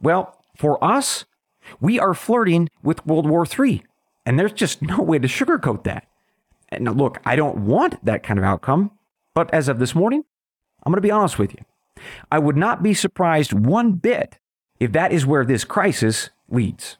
Well, 0.00 0.42
for 0.56 0.82
us, 0.82 1.24
we 1.80 1.98
are 1.98 2.14
flirting 2.14 2.68
with 2.82 3.06
World 3.06 3.28
War 3.28 3.46
III, 3.46 3.82
and 4.26 4.38
there's 4.38 4.52
just 4.52 4.82
no 4.82 5.02
way 5.02 5.18
to 5.18 5.28
sugarcoat 5.28 5.84
that. 5.84 6.06
And 6.68 6.96
look, 6.96 7.20
I 7.24 7.36
don't 7.36 7.66
want 7.66 8.04
that 8.04 8.22
kind 8.22 8.38
of 8.38 8.44
outcome, 8.44 8.92
but 9.34 9.52
as 9.52 9.68
of 9.68 9.78
this 9.78 9.94
morning, 9.94 10.24
I'm 10.82 10.92
going 10.92 10.98
to 10.98 11.00
be 11.00 11.10
honest 11.10 11.38
with 11.38 11.52
you. 11.52 11.64
I 12.30 12.38
would 12.38 12.56
not 12.56 12.82
be 12.82 12.94
surprised 12.94 13.52
one 13.52 13.92
bit 13.92 14.38
if 14.78 14.92
that 14.92 15.12
is 15.12 15.26
where 15.26 15.44
this 15.44 15.64
crisis 15.64 16.30
leads. 16.48 16.96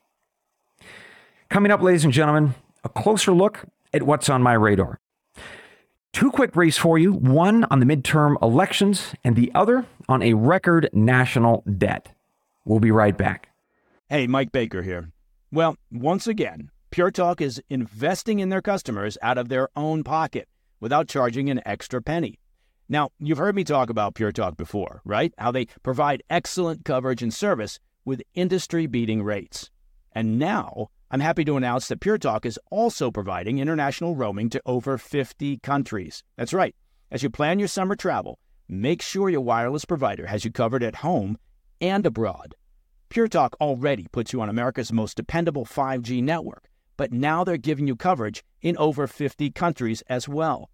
Coming 1.49 1.73
up, 1.73 1.81
ladies 1.81 2.05
and 2.05 2.13
gentlemen, 2.13 2.55
a 2.85 2.89
closer 2.89 3.33
look 3.33 3.65
at 3.93 4.03
what's 4.03 4.29
on 4.29 4.43
my 4.43 4.53
radar. 4.53 5.01
Two 6.13 6.31
quick 6.31 6.53
briefs 6.53 6.77
for 6.77 6.99
you 6.99 7.13
one 7.13 7.65
on 7.65 7.79
the 7.81 7.87
midterm 7.87 8.37
elections, 8.43 9.15
and 9.25 9.37
the 9.37 9.53
other 9.55 9.87
on 10.09 10.23
a 10.23 10.35
record 10.35 10.91
national 10.93 11.63
debt. 11.79 12.09
We'll 12.65 12.81
be 12.81 12.91
right 12.91 13.17
back. 13.17 13.49
Hey, 14.09 14.27
Mike 14.27 14.51
Baker 14.51 14.83
here. 14.83 15.13
Well, 15.53 15.77
once 15.91 16.27
again, 16.27 16.71
Pure 16.91 17.13
Talk 17.13 17.41
is 17.41 17.63
investing 17.71 18.41
in 18.41 18.49
their 18.49 18.61
customers 18.61 19.17
out 19.23 19.39
of 19.39 19.49
their 19.49 19.69
own 19.77 20.03
pocket 20.03 20.49
without 20.81 21.09
charging 21.09 21.49
an 21.49 21.61
extra 21.65 22.03
penny. 22.03 22.41
Now, 22.89 23.11
you've 23.21 23.39
heard 23.39 23.55
me 23.55 23.63
talk 23.63 23.89
about 23.89 24.17
Pure 24.17 24.33
Talk 24.33 24.57
before, 24.57 25.01
right? 25.05 25.33
How 25.39 25.53
they 25.53 25.67
provide 25.85 26.25
excellent 26.29 26.85
coverage 26.85 27.23
and 27.23 27.33
service 27.33 27.79
with 28.05 28.23
industry 28.35 28.87
beating 28.87 29.23
rates. 29.23 29.71
And 30.13 30.41
now, 30.41 30.89
I'm 31.13 31.19
happy 31.19 31.45
to 31.47 31.57
announce 31.57 31.89
that 31.89 31.99
Pure 31.99 32.19
Talk 32.19 32.47
is 32.47 32.57
also 32.71 33.11
providing 33.11 33.59
international 33.59 34.15
roaming 34.15 34.49
to 34.51 34.63
over 34.65 34.97
50 34.97 35.57
countries. 35.57 36.23
That's 36.37 36.55
right. 36.55 36.73
As 37.11 37.25
you 37.25 37.31
plan 37.31 37.59
your 37.59 37.67
summer 37.67 37.97
travel, 37.97 38.39
make 38.69 39.03
sure 39.03 39.29
your 39.29 39.41
wireless 39.41 39.85
provider 39.85 40.27
has 40.27 40.45
you 40.45 40.53
covered 40.53 40.85
at 40.85 40.95
home 40.97 41.37
and 41.81 42.07
abroad. 42.07 42.55
Pure 43.09 43.27
Talk 43.27 43.57
already 43.61 44.07
puts 44.13 44.33
you 44.33 44.41
on 44.41 44.49
America's 44.49 44.93
most 44.93 45.17
dependable 45.17 45.65
5G 45.65 46.23
network, 46.23 46.69
but 46.97 47.13
now 47.13 47.43
they're 47.43 47.57
giving 47.57 47.89
you 47.89 47.97
coverage 47.97 48.45
in 48.63 48.77
over 48.77 49.09
50 49.09 49.51
countries 49.51 50.05
as 50.09 50.29
well. 50.29 50.71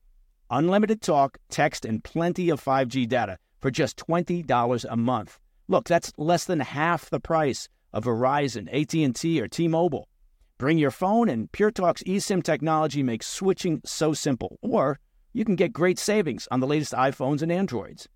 Unlimited 0.50 1.00
talk, 1.00 1.38
text, 1.48 1.86
and 1.86 2.04
plenty 2.04 2.50
of 2.50 2.62
5G 2.62 3.08
data 3.08 3.38
for 3.58 3.70
just 3.70 3.96
$20 4.06 4.84
a 4.86 4.96
month. 4.98 5.40
Look, 5.66 5.88
that's 5.88 6.12
less 6.18 6.44
than 6.44 6.60
half 6.60 7.08
the 7.08 7.20
price 7.20 7.70
of 7.94 8.04
Verizon, 8.04 8.68
AT&T, 8.70 9.40
or 9.40 9.48
T-Mobile. 9.48 10.06
Bring 10.58 10.78
your 10.78 10.90
phone 10.90 11.28
and 11.28 11.52
PureTalk's 11.52 12.02
eSIM 12.04 12.42
technology 12.42 13.02
makes 13.02 13.26
switching 13.26 13.82
so 13.84 14.14
simple. 14.14 14.58
Or 14.62 14.98
you 15.34 15.44
can 15.44 15.54
get 15.54 15.74
great 15.74 15.98
savings 15.98 16.48
on 16.50 16.60
the 16.60 16.66
latest 16.66 16.94
iPhones 16.94 17.42
and 17.42 17.52
Androids. 17.52 18.08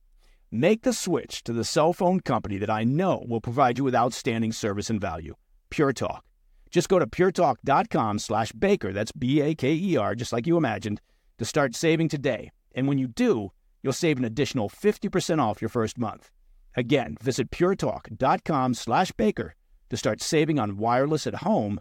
Make 0.50 0.82
the 0.82 0.94
switch 0.94 1.44
to 1.44 1.52
the 1.52 1.64
cell 1.64 1.92
phone 1.92 2.20
company 2.20 2.56
that 2.56 2.70
I 2.70 2.82
know 2.82 3.26
will 3.28 3.42
provide 3.42 3.76
you 3.76 3.84
with 3.84 3.94
outstanding 3.94 4.52
service 4.52 4.88
and 4.88 4.98
value. 4.98 5.34
Pure 5.68 5.92
Talk. 5.92 6.24
Just 6.70 6.88
go 6.88 6.98
to 6.98 7.06
puretalk.com 7.06 8.18
slash 8.18 8.52
baker, 8.52 8.94
that's 8.94 9.12
B-A-K-E-R, 9.12 10.14
just 10.14 10.32
like 10.32 10.46
you 10.46 10.56
imagined, 10.56 11.02
to 11.36 11.44
start 11.44 11.74
saving 11.74 12.08
today. 12.08 12.50
And 12.74 12.88
when 12.88 12.96
you 12.96 13.08
do, 13.08 13.50
you'll 13.82 13.92
save 13.92 14.16
an 14.16 14.24
additional 14.24 14.70
50% 14.70 15.42
off 15.42 15.60
your 15.60 15.68
first 15.68 15.98
month. 15.98 16.30
Again, 16.74 17.18
visit 17.20 17.50
puretalk.com 17.50 18.74
slash 18.74 19.12
baker 19.12 19.54
to 19.90 19.96
start 19.98 20.22
saving 20.22 20.58
on 20.58 20.78
wireless 20.78 21.26
at 21.26 21.34
home 21.34 21.80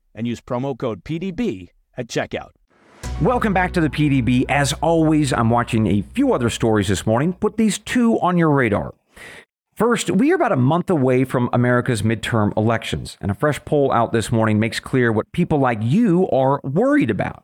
and 0.13 0.27
use 0.27 0.41
promo 0.41 0.77
code 0.77 1.03
PDB 1.03 1.69
at 1.97 2.07
checkout. 2.07 2.51
Welcome 3.21 3.53
back 3.53 3.71
to 3.73 3.81
the 3.81 3.89
PDB. 3.89 4.45
As 4.49 4.73
always, 4.81 5.31
I'm 5.31 5.49
watching 5.49 5.87
a 5.87 6.01
few 6.01 6.33
other 6.33 6.49
stories 6.49 6.87
this 6.87 7.05
morning. 7.05 7.33
Put 7.33 7.57
these 7.57 7.77
two 7.77 8.19
on 8.19 8.37
your 8.37 8.49
radar. 8.49 8.93
First, 9.75 10.11
we 10.11 10.31
are 10.31 10.35
about 10.35 10.51
a 10.51 10.57
month 10.57 10.89
away 10.89 11.23
from 11.23 11.49
America's 11.53 12.01
midterm 12.01 12.55
elections, 12.57 13.17
and 13.21 13.31
a 13.31 13.35
fresh 13.35 13.63
poll 13.65 13.91
out 13.91 14.11
this 14.11 14.31
morning 14.31 14.59
makes 14.59 14.79
clear 14.79 15.11
what 15.11 15.31
people 15.31 15.59
like 15.59 15.79
you 15.81 16.29
are 16.29 16.59
worried 16.63 17.09
about. 17.09 17.43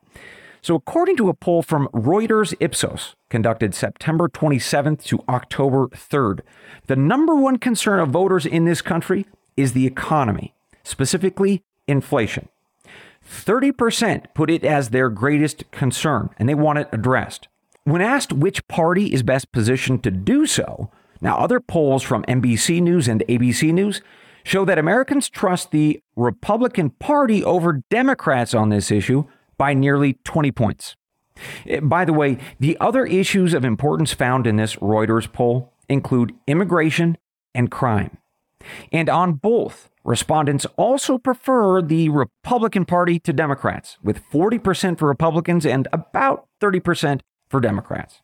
So, 0.62 0.76
according 0.76 1.18
to 1.18 1.30
a 1.30 1.34
poll 1.34 1.62
from 1.62 1.88
Reuters 1.94 2.54
Ipsos, 2.60 3.16
conducted 3.30 3.74
September 3.74 4.28
27th 4.28 5.04
to 5.06 5.24
October 5.30 5.88
3rd, 5.88 6.42
the 6.88 6.96
number 6.96 7.36
one 7.36 7.58
concern 7.58 8.00
of 8.00 8.10
voters 8.10 8.46
in 8.46 8.66
this 8.66 8.82
country 8.82 9.26
is 9.56 9.74
the 9.74 9.88
economy, 9.88 10.54
specifically 10.84 11.64
inflation. 11.88 12.50
30% 13.28 14.34
put 14.34 14.50
it 14.50 14.64
as 14.64 14.90
their 14.90 15.10
greatest 15.10 15.70
concern 15.72 16.30
and 16.38 16.48
they 16.48 16.56
want 16.56 16.80
it 16.80 16.90
addressed. 16.92 17.48
When 17.84 18.02
asked 18.02 18.34
which 18.34 18.68
party 18.68 19.14
is 19.14 19.24
best 19.24 19.52
positioned 19.52 20.04
to 20.04 20.12
do 20.12 20.46
so, 20.46 20.92
now 21.22 21.38
other 21.38 21.60
polls 21.60 22.04
from 22.04 22.24
NBC 22.24 22.82
News 22.82 23.08
and 23.08 23.24
ABC 23.28 23.74
News 23.74 24.02
show 24.44 24.66
that 24.66 24.78
Americans 24.78 25.30
trust 25.30 25.72
the 25.72 26.02
Republican 26.16 26.92
Party 26.92 27.44
over 27.44 27.82
Democrats 27.90 28.54
on 28.54 28.70
this 28.70 28.92
issue 28.92 29.26
by 29.58 29.74
nearly 29.74 30.14
20 30.24 30.52
points. 30.52 30.96
Eh, 31.66 31.80
by 31.80 32.06
the 32.06 32.14
way, 32.14 32.38
the 32.60 32.78
other 32.80 33.06
issues 33.06 33.54
of 33.54 33.66
importance 33.66 34.14
found 34.14 34.48
in 34.48 34.56
this 34.56 34.76
Reuters 34.78 35.32
poll 35.32 35.74
include 35.90 36.34
immigration 36.48 37.18
and 37.54 37.72
crime. 37.72 38.18
And 38.92 39.10
on 39.10 39.34
both, 39.34 39.90
respondents 40.08 40.66
also 40.78 41.18
prefer 41.18 41.82
the 41.82 42.10
Republican 42.10 42.86
Party 42.86 43.20
to 43.20 43.34
Democrats, 43.34 43.98
with 44.02 44.24
40% 44.32 44.98
for 44.98 45.08
Republicans 45.08 45.66
and 45.66 45.88
about 45.92 46.48
30% 46.62 47.20
for 47.50 47.60
Democrats. 47.60 48.22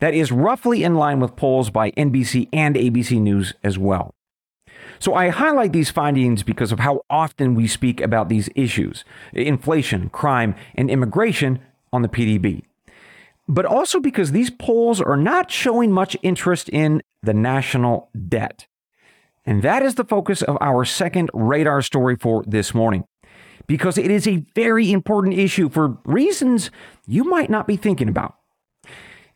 That 0.00 0.12
is 0.12 0.32
roughly 0.32 0.82
in 0.82 0.96
line 0.96 1.20
with 1.20 1.36
polls 1.36 1.70
by 1.70 1.92
NBC 1.92 2.48
and 2.52 2.74
ABC 2.74 3.20
News 3.20 3.54
as 3.62 3.78
well. 3.78 4.12
So 4.98 5.14
I 5.14 5.28
highlight 5.28 5.72
these 5.72 5.90
findings 5.90 6.42
because 6.42 6.72
of 6.72 6.80
how 6.80 7.02
often 7.08 7.54
we 7.54 7.68
speak 7.68 8.00
about 8.00 8.28
these 8.28 8.48
issues 8.56 9.04
inflation, 9.32 10.08
crime, 10.10 10.56
and 10.74 10.90
immigration 10.90 11.60
on 11.92 12.02
the 12.02 12.08
PDB. 12.08 12.64
But 13.46 13.66
also 13.66 14.00
because 14.00 14.32
these 14.32 14.50
polls 14.50 15.00
are 15.00 15.16
not 15.16 15.50
showing 15.50 15.92
much 15.92 16.16
interest 16.22 16.68
in 16.70 17.02
the 17.22 17.34
national 17.34 18.10
debt. 18.28 18.66
And 19.46 19.62
that 19.62 19.82
is 19.82 19.94
the 19.94 20.04
focus 20.04 20.42
of 20.42 20.56
our 20.60 20.84
second 20.84 21.30
radar 21.34 21.82
story 21.82 22.16
for 22.16 22.42
this 22.46 22.74
morning. 22.74 23.04
Because 23.66 23.96
it 23.96 24.10
is 24.10 24.26
a 24.26 24.44
very 24.54 24.92
important 24.92 25.34
issue 25.34 25.68
for 25.68 25.98
reasons 26.04 26.70
you 27.06 27.24
might 27.24 27.50
not 27.50 27.66
be 27.66 27.76
thinking 27.76 28.08
about. 28.08 28.36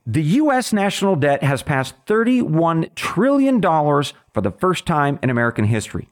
The 0.06 0.22
U.S. 0.22 0.72
national 0.72 1.16
debt 1.16 1.42
has 1.42 1.62
passed 1.62 1.94
$31 2.06 2.94
trillion 2.94 3.60
for 3.60 4.40
the 4.40 4.50
first 4.50 4.86
time 4.86 5.18
in 5.22 5.28
American 5.28 5.66
history. 5.66 6.08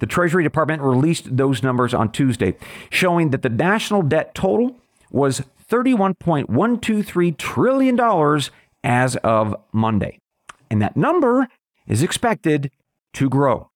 The 0.00 0.06
Treasury 0.06 0.42
Department 0.42 0.82
released 0.82 1.36
those 1.36 1.62
numbers 1.62 1.94
on 1.94 2.10
Tuesday, 2.10 2.56
showing 2.90 3.30
that 3.30 3.42
the 3.42 3.48
national 3.48 4.02
debt 4.02 4.34
total 4.34 4.76
was 5.10 5.42
$31.123 5.70 7.36
trillion 7.36 8.40
as 8.82 9.16
of 9.16 9.54
Monday. 9.72 10.18
And 10.68 10.82
that 10.82 10.96
number 10.96 11.46
is 11.86 12.02
expected 12.02 12.70
to 13.14 13.28
grow. 13.28 13.70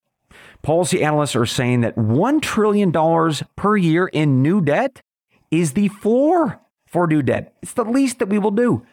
Policy 0.63 1.03
analysts 1.03 1.37
are 1.37 1.47
saying 1.47 1.83
that 1.83 1.97
$1 1.97 2.43
trillion 2.43 2.93
per 3.57 3.77
year 3.77 4.07
in 4.09 4.43
new 4.43 4.61
debt 4.61 5.03
is 5.51 5.73
the 5.73 5.89
floor 5.89 6.61
for 6.87 7.07
new 7.07 7.23
debt. 7.23 7.55
It's 7.63 7.75
the 7.75 7.85
least 7.85 8.19
that 8.19 8.29
we 8.29 8.39
will 8.39 8.51
do 8.51 8.85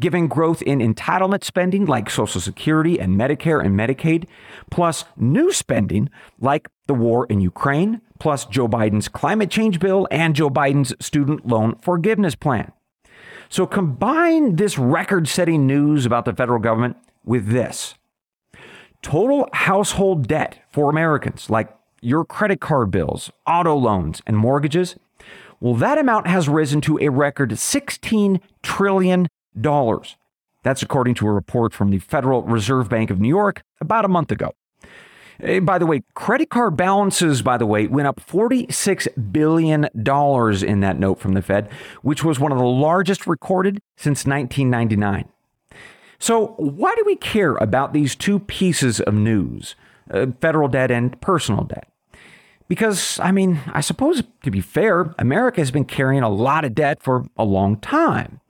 Given 0.00 0.28
growth 0.28 0.62
in 0.62 0.78
entitlement 0.78 1.42
spending 1.42 1.84
like 1.84 2.08
Social 2.08 2.40
Security 2.40 3.00
and 3.00 3.18
Medicare 3.18 3.64
and 3.64 3.76
Medicaid, 3.76 4.28
plus 4.70 5.04
new 5.16 5.52
spending 5.52 6.08
like 6.38 6.68
the 6.86 6.94
war 6.94 7.26
in 7.26 7.40
Ukraine, 7.40 8.00
plus 8.20 8.44
Joe 8.44 8.68
Biden's 8.68 9.08
climate 9.08 9.50
change 9.50 9.80
bill 9.80 10.06
and 10.12 10.36
Joe 10.36 10.50
Biden's 10.50 10.94
student 11.04 11.48
loan 11.48 11.74
forgiveness 11.82 12.36
plan. 12.36 12.70
So 13.48 13.66
combine 13.66 14.54
this 14.54 14.78
record 14.78 15.26
setting 15.26 15.66
news 15.66 16.06
about 16.06 16.26
the 16.26 16.32
federal 16.32 16.60
government 16.60 16.96
with 17.24 17.48
this 17.48 17.94
total 19.02 19.48
household 19.52 20.26
debt 20.28 20.58
for 20.70 20.90
Americans, 20.90 21.50
like 21.50 21.74
your 22.00 22.24
credit 22.24 22.60
card 22.60 22.90
bills, 22.90 23.30
auto 23.46 23.74
loans, 23.74 24.22
and 24.26 24.36
mortgages. 24.36 24.96
Well, 25.60 25.74
that 25.74 25.98
amount 25.98 26.28
has 26.28 26.48
risen 26.48 26.80
to 26.82 26.98
a 27.00 27.08
record 27.08 27.50
$16 27.50 28.40
trillion 28.62 29.26
that's 30.62 30.82
according 30.82 31.14
to 31.14 31.26
a 31.26 31.32
report 31.32 31.72
from 31.72 31.90
the 31.90 31.98
Federal 31.98 32.42
Reserve 32.42 32.88
Bank 32.88 33.10
of 33.10 33.20
New 33.20 33.28
York 33.28 33.62
about 33.80 34.04
a 34.04 34.08
month 34.08 34.30
ago. 34.30 34.52
Eh, 35.40 35.60
by 35.60 35.78
the 35.78 35.86
way, 35.86 36.02
credit 36.14 36.50
card 36.50 36.76
balances, 36.76 37.42
by 37.42 37.56
the 37.56 37.66
way, 37.66 37.86
went 37.86 38.08
up 38.08 38.20
$46 38.20 39.32
billion 39.32 39.84
in 39.84 40.80
that 40.80 40.98
note 40.98 41.20
from 41.20 41.34
the 41.34 41.42
Fed, 41.42 41.70
which 42.02 42.24
was 42.24 42.40
one 42.40 42.52
of 42.52 42.58
the 42.58 42.64
largest 42.64 43.26
recorded 43.26 43.78
since 43.96 44.26
1999. 44.26 45.28
So, 46.18 46.54
why 46.56 46.94
do 46.96 47.04
we 47.06 47.16
care 47.16 47.54
about 47.56 47.92
these 47.92 48.16
two 48.16 48.40
pieces 48.40 49.00
of 49.00 49.14
news, 49.14 49.76
uh, 50.10 50.26
federal 50.40 50.68
debt 50.68 50.90
and 50.90 51.18
personal 51.20 51.64
debt? 51.64 51.88
Because, 52.66 53.18
I 53.20 53.32
mean, 53.32 53.60
I 53.72 53.80
suppose 53.80 54.22
to 54.42 54.50
be 54.50 54.60
fair, 54.60 55.14
America 55.18 55.60
has 55.60 55.70
been 55.70 55.84
carrying 55.84 56.22
a 56.22 56.28
lot 56.28 56.64
of 56.64 56.74
debt 56.74 57.02
for 57.02 57.24
a 57.36 57.44
long 57.44 57.76
time. 57.78 58.40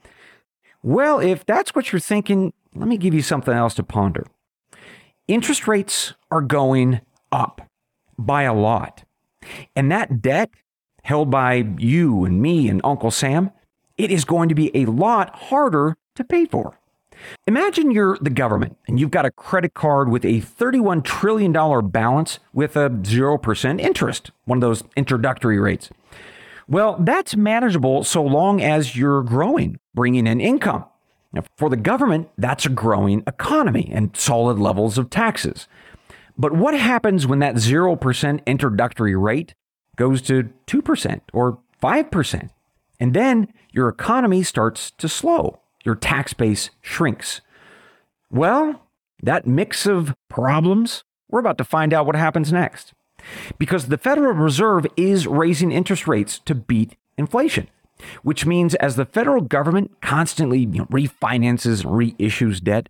Well, 0.83 1.21
if 1.21 1.45
that's 1.45 1.75
what 1.75 1.93
you're 1.93 2.01
thinking, 2.01 2.53
let 2.75 2.89
me 2.89 2.97
give 2.97 3.15
you 3.15 3.23
something 3.23 3.55
else 3.55 3.75
to 3.75 3.83
ponder. 3.83 4.27
Interest 5.27 5.69
rates 5.69 6.15
are 6.31 6.41
going 6.41 7.01
up 7.31 7.69
by 8.19 8.43
a 8.43 8.55
lot. 8.55 9.05
And 9.77 9.93
that 9.93 10.23
debt 10.23 10.51
held 11.03 11.31
by 11.31 11.67
you 11.79 12.25
and 12.25 12.41
me 12.41 12.69
and 12.69 12.81
Uncle 12.83 13.11
Sam, 13.11 13.51
it 13.97 14.11
is 14.11 14.25
going 14.25 14.49
to 14.49 14.55
be 14.55 14.75
a 14.75 14.87
lot 14.87 15.35
harder 15.37 15.97
to 16.15 16.25
pay 16.25 16.47
for. 16.47 16.79
Imagine 17.47 17.91
you're 17.91 18.19
the 18.21 18.31
government 18.31 18.77
and 18.87 19.01
you've 19.01 19.11
got 19.11 19.27
a 19.27 19.31
credit 19.31 19.75
card 19.75 20.09
with 20.09 20.25
a 20.25 20.41
$31 20.41 21.05
trillion 21.05 21.53
balance 21.91 22.39
with 22.53 22.77
a 22.77 22.91
0% 22.91 23.81
interest, 23.81 24.31
one 24.45 24.59
of 24.59 24.63
those 24.63 24.85
introductory 24.97 25.59
rates. 25.59 25.91
Well, 26.69 26.97
that's 27.01 27.35
manageable 27.35 28.05
so 28.05 28.23
long 28.23 28.61
as 28.61 28.95
you're 28.95 29.23
growing, 29.23 29.79
bringing 29.95 30.27
in 30.27 30.41
income. 30.41 30.85
Now, 31.33 31.45
for 31.57 31.71
the 31.71 31.77
government, 31.77 32.29
that's 32.37 32.67
a 32.67 32.71
growing 32.71 33.23
economy 33.27 33.91
and 33.93 34.17
solid 34.17 34.59
levels 34.59 34.99
of 34.99 35.11
taxes. 35.11 35.67
But 36.37 36.53
what 36.53 36.75
happens 36.75 37.27
when 37.27 37.41
that 37.41 37.57
0% 37.57 38.47
introductory 38.47 39.17
rate 39.17 39.55
goes 39.97 40.23
to 40.23 40.51
2% 40.67 41.21
or 41.33 41.59
5%? 41.83 42.51
And 43.01 43.15
then 43.15 43.53
your 43.73 43.89
economy 43.89 44.43
starts 44.43 44.91
to 44.93 45.09
slow, 45.09 45.61
your 45.85 45.95
tax 45.95 46.33
base 46.33 46.71
shrinks. 46.81 47.41
Well, 48.31 48.83
that 49.23 49.47
mix 49.47 49.87
of 49.87 50.15
problems, 50.29 51.05
we're 51.29 51.41
about 51.41 51.59
to 51.59 51.65
find 51.65 51.93
out 51.93 52.07
what 52.07 52.17
happens 52.17 52.53
next 52.53 52.93
because 53.59 53.87
the 53.87 53.99
Federal 53.99 54.33
Reserve 54.33 54.87
is 54.97 55.27
raising 55.27 55.73
interest 55.73 56.07
rates 56.07 56.39
to 56.41 56.55
beat 56.55 56.97
inflation, 57.17 57.69
which 58.23 58.47
means 58.47 58.75
as 58.77 58.97
the 58.97 59.05
federal 59.05 59.43
government 59.43 60.01
constantly 60.01 60.67
refinances 60.67 61.85
and 61.85 61.93
reissues 61.93 62.63
debt, 62.63 62.89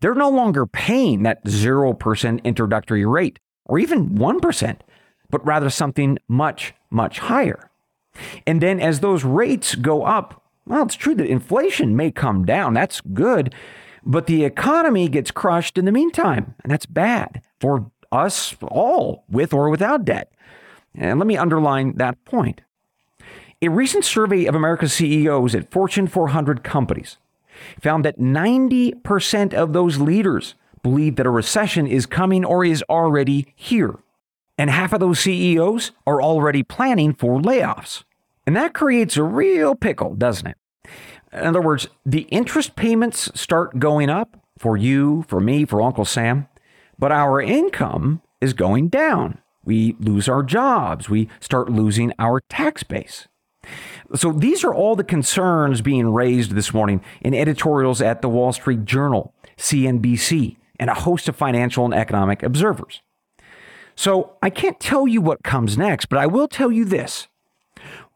they're 0.00 0.14
no 0.14 0.28
longer 0.28 0.66
paying 0.66 1.22
that 1.22 1.44
0% 1.44 2.44
introductory 2.44 3.06
rate 3.06 3.38
or 3.64 3.78
even 3.78 4.10
1%, 4.10 4.76
but 5.30 5.46
rather 5.46 5.70
something 5.70 6.18
much, 6.28 6.74
much 6.90 7.20
higher. 7.20 7.70
And 8.46 8.60
then 8.60 8.78
as 8.80 9.00
those 9.00 9.24
rates 9.24 9.74
go 9.74 10.04
up, 10.04 10.41
well, 10.66 10.84
it's 10.84 10.94
true 10.94 11.14
that 11.14 11.26
inflation 11.26 11.96
may 11.96 12.10
come 12.10 12.44
down. 12.44 12.74
That's 12.74 13.00
good. 13.00 13.54
But 14.04 14.26
the 14.26 14.44
economy 14.44 15.08
gets 15.08 15.30
crushed 15.30 15.78
in 15.78 15.84
the 15.84 15.92
meantime, 15.92 16.54
and 16.62 16.72
that's 16.72 16.86
bad 16.86 17.42
for 17.60 17.90
us 18.10 18.56
all, 18.62 19.24
with 19.28 19.52
or 19.52 19.70
without 19.70 20.04
debt. 20.04 20.32
And 20.94 21.18
let 21.18 21.26
me 21.26 21.36
underline 21.36 21.96
that 21.96 22.22
point. 22.24 22.60
A 23.62 23.68
recent 23.68 24.04
survey 24.04 24.46
of 24.46 24.54
America's 24.54 24.92
CEOs 24.92 25.54
at 25.54 25.70
Fortune 25.70 26.08
400 26.08 26.64
companies 26.64 27.16
found 27.80 28.04
that 28.04 28.18
90% 28.18 29.54
of 29.54 29.72
those 29.72 29.98
leaders 29.98 30.54
believe 30.82 31.16
that 31.16 31.26
a 31.26 31.30
recession 31.30 31.86
is 31.86 32.06
coming 32.06 32.44
or 32.44 32.64
is 32.64 32.82
already 32.88 33.52
here. 33.54 33.98
And 34.58 34.68
half 34.68 34.92
of 34.92 35.00
those 35.00 35.20
CEOs 35.20 35.92
are 36.06 36.20
already 36.20 36.62
planning 36.62 37.14
for 37.14 37.40
layoffs. 37.40 38.02
And 38.46 38.56
that 38.56 38.74
creates 38.74 39.16
a 39.16 39.22
real 39.22 39.74
pickle, 39.74 40.14
doesn't 40.14 40.46
it? 40.46 40.56
In 41.32 41.46
other 41.46 41.62
words, 41.62 41.88
the 42.04 42.22
interest 42.22 42.76
payments 42.76 43.30
start 43.38 43.78
going 43.78 44.10
up 44.10 44.36
for 44.58 44.76
you, 44.76 45.24
for 45.28 45.40
me, 45.40 45.64
for 45.64 45.80
Uncle 45.80 46.04
Sam 46.04 46.48
but 47.02 47.10
our 47.10 47.42
income 47.42 48.22
is 48.40 48.52
going 48.52 48.88
down. 48.88 49.38
We 49.64 49.96
lose 49.98 50.28
our 50.28 50.44
jobs. 50.44 51.08
We 51.08 51.28
start 51.40 51.68
losing 51.68 52.12
our 52.16 52.40
tax 52.48 52.84
base. 52.84 53.26
So 54.14 54.30
these 54.30 54.62
are 54.62 54.72
all 54.72 54.94
the 54.94 55.02
concerns 55.02 55.80
being 55.80 56.12
raised 56.12 56.52
this 56.52 56.72
morning 56.72 57.02
in 57.20 57.34
editorials 57.34 58.00
at 58.00 58.22
the 58.22 58.28
Wall 58.28 58.52
Street 58.52 58.84
Journal, 58.84 59.34
CNBC, 59.56 60.58
and 60.78 60.90
a 60.90 60.94
host 60.94 61.28
of 61.28 61.34
financial 61.34 61.84
and 61.84 61.92
economic 61.92 62.44
observers. 62.44 63.02
So 63.96 64.36
I 64.40 64.48
can't 64.48 64.78
tell 64.78 65.08
you 65.08 65.20
what 65.20 65.42
comes 65.42 65.76
next, 65.76 66.06
but 66.06 66.20
I 66.20 66.26
will 66.26 66.46
tell 66.46 66.70
you 66.70 66.84
this. 66.84 67.26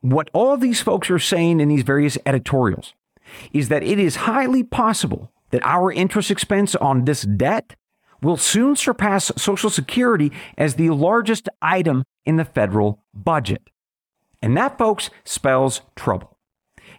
What 0.07 0.31
all 0.33 0.57
these 0.57 0.81
folks 0.81 1.11
are 1.11 1.19
saying 1.19 1.59
in 1.59 1.69
these 1.69 1.83
various 1.83 2.16
editorials 2.25 2.95
is 3.53 3.71
that 3.71 3.83
it 3.83 3.99
is 3.99 4.14
highly 4.14 4.62
possible 4.62 5.33
that 5.51 5.64
our 5.64 5.90
interest 5.90 6.31
expense 6.31 6.77
on 6.77 7.07
this 7.07 7.23
debt 7.23 7.75
will 8.23 8.37
soon 8.37 8.77
surpass 8.77 9.33
Social 9.37 9.69
Security 9.69 10.31
as 10.57 10.77
the 10.77 10.90
largest 10.90 11.49
item 11.61 12.05
in 12.25 12.37
the 12.37 12.45
federal 12.45 13.03
budget. 13.12 13.62
And 14.40 14.57
that, 14.57 14.79
folks, 14.79 15.11
spells 15.25 15.81
trouble. 15.97 16.38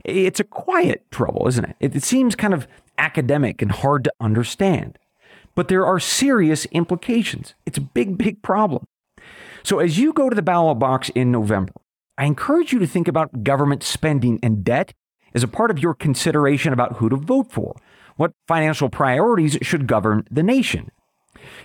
It's 0.04 0.42
a 0.42 0.44
quiet 0.44 1.10
trouble, 1.10 1.48
isn't 1.48 1.64
it? 1.64 1.96
It 1.96 2.04
seems 2.04 2.36
kind 2.36 2.54
of 2.54 2.68
academic 2.98 3.62
and 3.62 3.72
hard 3.72 4.04
to 4.04 4.14
understand. 4.20 5.00
But 5.56 5.70
there 5.70 5.86
are 5.86 6.02
serious 6.02 6.66
implications. 6.74 7.54
It's 7.66 7.78
a 7.78 7.82
big, 7.82 8.18
big 8.18 8.42
problem. 8.42 8.86
So 9.64 9.80
as 9.80 9.98
you 9.98 10.12
go 10.12 10.30
to 10.30 10.36
the 10.36 10.42
ballot 10.42 10.78
box 10.78 11.08
in 11.16 11.32
November, 11.32 11.72
I 12.18 12.26
encourage 12.26 12.74
you 12.74 12.80
to 12.80 12.88
think 12.88 13.08
about 13.08 13.44
government 13.44 13.84
spending 13.84 14.40
and 14.42 14.64
debt 14.64 14.94
as 15.34 15.44
a 15.44 15.48
part 15.48 15.70
of 15.70 15.80
your 15.80 15.94
consideration 15.94 16.74
about 16.74 16.94
who 16.94 17.10
to 17.10 17.16
vote 17.16 17.52
for. 17.52 17.76
What 18.16 18.34
financial 18.48 18.90
priorities 18.90 19.58
should 19.62 19.88
govern 19.88 20.28
the 20.32 20.42
nation? 20.42 20.90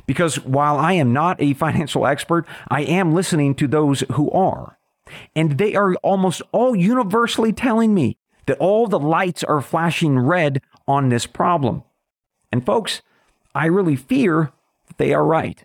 Because 0.07 0.37
while 0.41 0.77
I 0.77 0.93
am 0.93 1.13
not 1.13 1.41
a 1.41 1.55
financial 1.55 2.07
expert, 2.07 2.47
I 2.69 2.83
am 2.83 3.15
listening 3.15 3.55
to 3.57 3.67
those 3.67 4.01
who 4.13 4.31
are. 4.31 4.79
And 5.35 5.59
they 5.59 5.75
are 5.75 5.95
almost 5.97 6.43
all 6.53 6.77
universally 6.77 7.53
telling 7.53 7.95
me 7.95 8.19
that 8.47 8.59
all 8.59 8.87
the 8.87 8.99
lights 8.99 9.43
are 9.45 9.61
flashing 9.61 10.19
red 10.19 10.61
on 10.87 11.09
this 11.09 11.27
problem. 11.27 11.85
And 12.51 12.65
folks, 12.65 13.03
I 13.55 13.67
really 13.67 13.97
fear 13.97 14.53
that 14.89 14.99
they 14.99 15.15
are 15.15 15.25
right. 15.25 15.65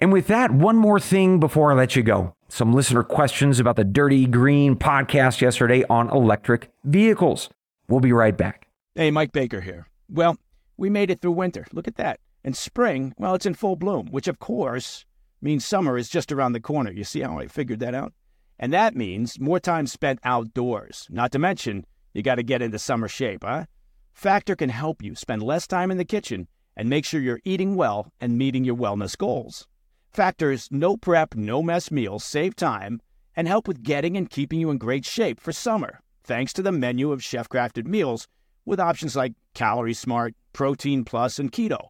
And 0.00 0.12
with 0.12 0.26
that, 0.26 0.50
one 0.50 0.76
more 0.76 0.98
thing 0.98 1.38
before 1.38 1.70
I 1.70 1.74
let 1.76 1.94
you 1.94 2.02
go. 2.02 2.34
Some 2.54 2.74
listener 2.74 3.02
questions 3.02 3.58
about 3.60 3.76
the 3.76 3.84
Dirty 3.84 4.26
Green 4.26 4.76
podcast 4.76 5.40
yesterday 5.40 5.84
on 5.88 6.10
electric 6.10 6.70
vehicles. 6.84 7.48
We'll 7.88 8.00
be 8.00 8.12
right 8.12 8.36
back. 8.36 8.68
Hey, 8.94 9.10
Mike 9.10 9.32
Baker 9.32 9.62
here. 9.62 9.86
Well, 10.10 10.36
we 10.76 10.90
made 10.90 11.10
it 11.10 11.22
through 11.22 11.32
winter. 11.32 11.66
Look 11.72 11.88
at 11.88 11.96
that. 11.96 12.20
And 12.44 12.54
spring, 12.54 13.14
well, 13.16 13.34
it's 13.34 13.46
in 13.46 13.54
full 13.54 13.76
bloom, 13.76 14.08
which 14.10 14.28
of 14.28 14.38
course 14.38 15.06
means 15.40 15.64
summer 15.64 15.96
is 15.96 16.10
just 16.10 16.30
around 16.30 16.52
the 16.52 16.60
corner. 16.60 16.90
You 16.92 17.04
see 17.04 17.22
how 17.22 17.38
I 17.38 17.46
figured 17.46 17.80
that 17.80 17.94
out? 17.94 18.12
And 18.58 18.70
that 18.74 18.94
means 18.94 19.40
more 19.40 19.58
time 19.58 19.86
spent 19.86 20.18
outdoors. 20.22 21.06
Not 21.08 21.32
to 21.32 21.38
mention, 21.38 21.86
you 22.12 22.22
got 22.22 22.34
to 22.34 22.42
get 22.42 22.60
into 22.60 22.78
summer 22.78 23.08
shape, 23.08 23.44
huh? 23.44 23.64
Factor 24.12 24.56
can 24.56 24.68
help 24.68 25.02
you 25.02 25.14
spend 25.14 25.42
less 25.42 25.66
time 25.66 25.90
in 25.90 25.96
the 25.96 26.04
kitchen 26.04 26.48
and 26.76 26.90
make 26.90 27.06
sure 27.06 27.18
you're 27.18 27.40
eating 27.46 27.76
well 27.76 28.12
and 28.20 28.36
meeting 28.36 28.62
your 28.62 28.76
wellness 28.76 29.16
goals. 29.16 29.68
Factor's 30.12 30.68
no 30.70 30.98
prep, 30.98 31.34
no 31.34 31.62
mess 31.62 31.90
meals 31.90 32.22
save 32.22 32.54
time 32.54 33.00
and 33.34 33.48
help 33.48 33.66
with 33.66 33.82
getting 33.82 34.14
and 34.14 34.28
keeping 34.28 34.60
you 34.60 34.68
in 34.68 34.76
great 34.76 35.06
shape 35.06 35.40
for 35.40 35.52
summer, 35.52 36.00
thanks 36.22 36.52
to 36.52 36.60
the 36.60 36.70
menu 36.70 37.12
of 37.12 37.24
chef 37.24 37.48
crafted 37.48 37.86
meals 37.86 38.28
with 38.66 38.78
options 38.78 39.16
like 39.16 39.32
Calorie 39.54 39.94
Smart, 39.94 40.34
Protein 40.52 41.02
Plus, 41.06 41.38
and 41.38 41.50
Keto. 41.50 41.88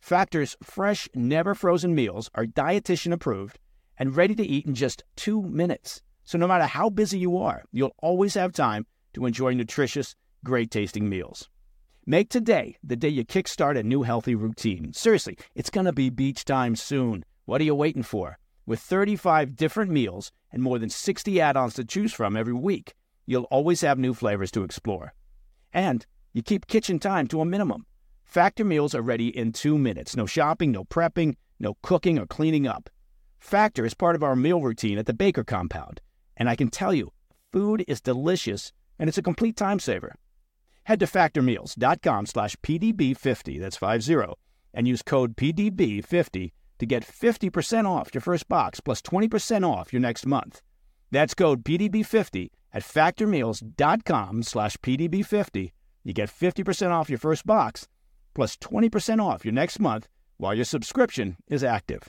Factor's 0.00 0.56
fresh, 0.62 1.06
never 1.14 1.54
frozen 1.54 1.94
meals 1.94 2.30
are 2.34 2.46
dietitian 2.46 3.12
approved 3.12 3.58
and 3.98 4.16
ready 4.16 4.34
to 4.34 4.46
eat 4.46 4.64
in 4.64 4.74
just 4.74 5.04
two 5.14 5.42
minutes. 5.42 6.00
So 6.24 6.38
no 6.38 6.48
matter 6.48 6.64
how 6.64 6.88
busy 6.88 7.18
you 7.18 7.36
are, 7.36 7.64
you'll 7.72 7.94
always 7.98 8.32
have 8.34 8.52
time 8.52 8.86
to 9.12 9.26
enjoy 9.26 9.52
nutritious, 9.52 10.16
great 10.44 10.70
tasting 10.70 11.10
meals. 11.10 11.50
Make 12.06 12.30
today 12.30 12.76
the 12.82 12.96
day 12.96 13.10
you 13.10 13.26
kickstart 13.26 13.78
a 13.78 13.82
new 13.82 14.02
healthy 14.02 14.34
routine. 14.34 14.94
Seriously, 14.94 15.36
it's 15.54 15.68
going 15.68 15.84
to 15.84 15.92
be 15.92 16.08
beach 16.08 16.46
time 16.46 16.74
soon. 16.74 17.22
What 17.50 17.60
are 17.60 17.64
you 17.64 17.74
waiting 17.74 18.04
for? 18.04 18.38
With 18.64 18.78
35 18.78 19.56
different 19.56 19.90
meals 19.90 20.30
and 20.52 20.62
more 20.62 20.78
than 20.78 20.88
60 20.88 21.40
add 21.40 21.56
ons 21.56 21.74
to 21.74 21.84
choose 21.84 22.12
from 22.12 22.36
every 22.36 22.52
week, 22.52 22.94
you'll 23.26 23.50
always 23.50 23.80
have 23.80 23.98
new 23.98 24.14
flavors 24.14 24.52
to 24.52 24.62
explore. 24.62 25.14
And 25.72 26.06
you 26.32 26.44
keep 26.44 26.68
kitchen 26.68 27.00
time 27.00 27.26
to 27.26 27.40
a 27.40 27.44
minimum. 27.44 27.86
Factor 28.22 28.64
meals 28.64 28.94
are 28.94 29.02
ready 29.02 29.36
in 29.36 29.50
two 29.50 29.76
minutes. 29.78 30.14
No 30.14 30.26
shopping, 30.26 30.70
no 30.70 30.84
prepping, 30.84 31.34
no 31.58 31.76
cooking 31.82 32.20
or 32.20 32.26
cleaning 32.28 32.68
up. 32.68 32.88
Factor 33.40 33.84
is 33.84 33.94
part 33.94 34.14
of 34.14 34.22
our 34.22 34.36
meal 34.36 34.60
routine 34.60 34.96
at 34.96 35.06
the 35.06 35.12
Baker 35.12 35.42
compound. 35.42 36.00
And 36.36 36.48
I 36.48 36.54
can 36.54 36.68
tell 36.68 36.94
you, 36.94 37.10
food 37.50 37.84
is 37.88 38.00
delicious 38.00 38.72
and 38.96 39.08
it's 39.08 39.18
a 39.18 39.22
complete 39.22 39.56
time 39.56 39.80
saver. 39.80 40.14
Head 40.84 41.00
to 41.00 41.06
factormeals.com 41.06 42.26
slash 42.26 42.54
PDB50, 42.58 43.58
that's 43.58 43.76
50, 43.76 44.34
and 44.72 44.86
use 44.86 45.02
code 45.02 45.34
PDB50 45.34 46.52
to 46.80 46.86
get 46.86 47.06
50% 47.06 47.86
off 47.86 48.12
your 48.12 48.20
first 48.20 48.48
box 48.48 48.80
plus 48.80 49.00
20% 49.02 49.68
off 49.68 49.92
your 49.92 50.00
next 50.00 50.26
month. 50.26 50.60
That's 51.10 51.34
code 51.34 51.62
PDB50 51.64 52.50
at 52.72 52.82
factormeals.com 52.82 54.42
slash 54.42 54.76
PDB50. 54.78 55.72
You 56.02 56.12
get 56.12 56.30
50% 56.30 56.90
off 56.90 57.08
your 57.08 57.18
first 57.18 57.46
box 57.46 57.86
plus 58.34 58.56
20% 58.56 59.22
off 59.22 59.44
your 59.44 59.54
next 59.54 59.78
month 59.78 60.08
while 60.38 60.54
your 60.54 60.64
subscription 60.64 61.36
is 61.48 61.62
active. 61.62 62.08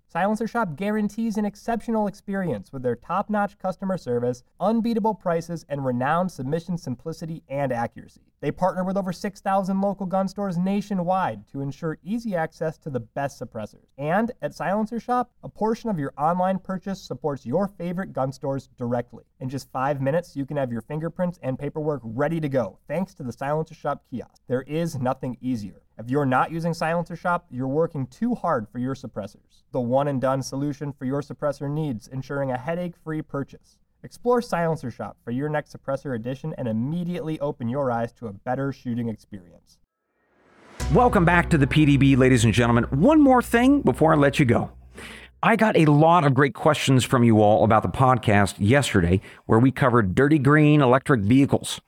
Silencer 0.11 0.45
Shop 0.45 0.75
guarantees 0.75 1.37
an 1.37 1.45
exceptional 1.45 2.05
experience 2.05 2.73
with 2.73 2.83
their 2.83 2.97
top 2.97 3.29
notch 3.29 3.57
customer 3.57 3.97
service, 3.97 4.43
unbeatable 4.59 5.13
prices, 5.13 5.65
and 5.69 5.85
renowned 5.85 6.33
submission 6.33 6.77
simplicity 6.77 7.43
and 7.47 7.71
accuracy. 7.71 8.19
They 8.41 8.51
partner 8.51 8.83
with 8.83 8.97
over 8.97 9.13
6,000 9.13 9.79
local 9.79 10.05
gun 10.05 10.27
stores 10.27 10.57
nationwide 10.57 11.47
to 11.53 11.61
ensure 11.61 11.97
easy 12.03 12.35
access 12.35 12.77
to 12.79 12.89
the 12.89 12.99
best 12.99 13.39
suppressors. 13.39 13.85
And 13.97 14.33
at 14.41 14.53
Silencer 14.53 14.99
Shop, 14.99 15.31
a 15.43 15.49
portion 15.49 15.89
of 15.89 15.97
your 15.97 16.11
online 16.17 16.59
purchase 16.59 17.01
supports 17.01 17.45
your 17.45 17.69
favorite 17.69 18.11
gun 18.11 18.33
stores 18.33 18.67
directly. 18.77 19.23
In 19.39 19.47
just 19.47 19.71
five 19.71 20.01
minutes, 20.01 20.35
you 20.35 20.45
can 20.45 20.57
have 20.57 20.73
your 20.73 20.81
fingerprints 20.81 21.39
and 21.41 21.57
paperwork 21.57 22.01
ready 22.03 22.41
to 22.41 22.49
go 22.49 22.79
thanks 22.85 23.13
to 23.13 23.23
the 23.23 23.31
Silencer 23.31 23.75
Shop 23.75 24.03
kiosk. 24.09 24.41
There 24.49 24.63
is 24.63 24.99
nothing 24.99 25.37
easier. 25.39 25.83
If 26.01 26.09
you're 26.09 26.25
not 26.25 26.51
using 26.51 26.73
Silencer 26.73 27.15
Shop, 27.15 27.45
you're 27.51 27.67
working 27.67 28.07
too 28.07 28.33
hard 28.33 28.67
for 28.67 28.79
your 28.79 28.95
suppressors. 28.95 29.61
The 29.71 29.79
one 29.79 30.07
and 30.07 30.19
done 30.19 30.41
solution 30.41 30.91
for 30.91 31.05
your 31.05 31.21
suppressor 31.21 31.69
needs, 31.69 32.07
ensuring 32.07 32.49
a 32.49 32.57
headache 32.57 32.95
free 33.03 33.21
purchase. 33.21 33.77
Explore 34.01 34.41
Silencer 34.41 34.89
Shop 34.89 35.17
for 35.23 35.29
your 35.29 35.47
next 35.47 35.77
suppressor 35.77 36.15
edition 36.15 36.55
and 36.57 36.67
immediately 36.67 37.39
open 37.39 37.69
your 37.69 37.91
eyes 37.91 38.11
to 38.13 38.25
a 38.25 38.33
better 38.33 38.73
shooting 38.73 39.09
experience. 39.09 39.77
Welcome 40.91 41.23
back 41.23 41.51
to 41.51 41.57
the 41.59 41.67
PDB, 41.67 42.17
ladies 42.17 42.45
and 42.45 42.53
gentlemen. 42.53 42.85
One 42.85 43.21
more 43.21 43.43
thing 43.43 43.81
before 43.81 44.11
I 44.11 44.15
let 44.15 44.39
you 44.39 44.45
go. 44.45 44.71
I 45.43 45.55
got 45.55 45.77
a 45.77 45.85
lot 45.85 46.25
of 46.25 46.33
great 46.33 46.55
questions 46.55 47.05
from 47.05 47.23
you 47.23 47.43
all 47.43 47.63
about 47.63 47.83
the 47.83 47.89
podcast 47.89 48.55
yesterday, 48.57 49.21
where 49.45 49.59
we 49.59 49.69
covered 49.69 50.15
dirty 50.15 50.39
green 50.39 50.81
electric 50.81 51.21
vehicles. 51.21 51.79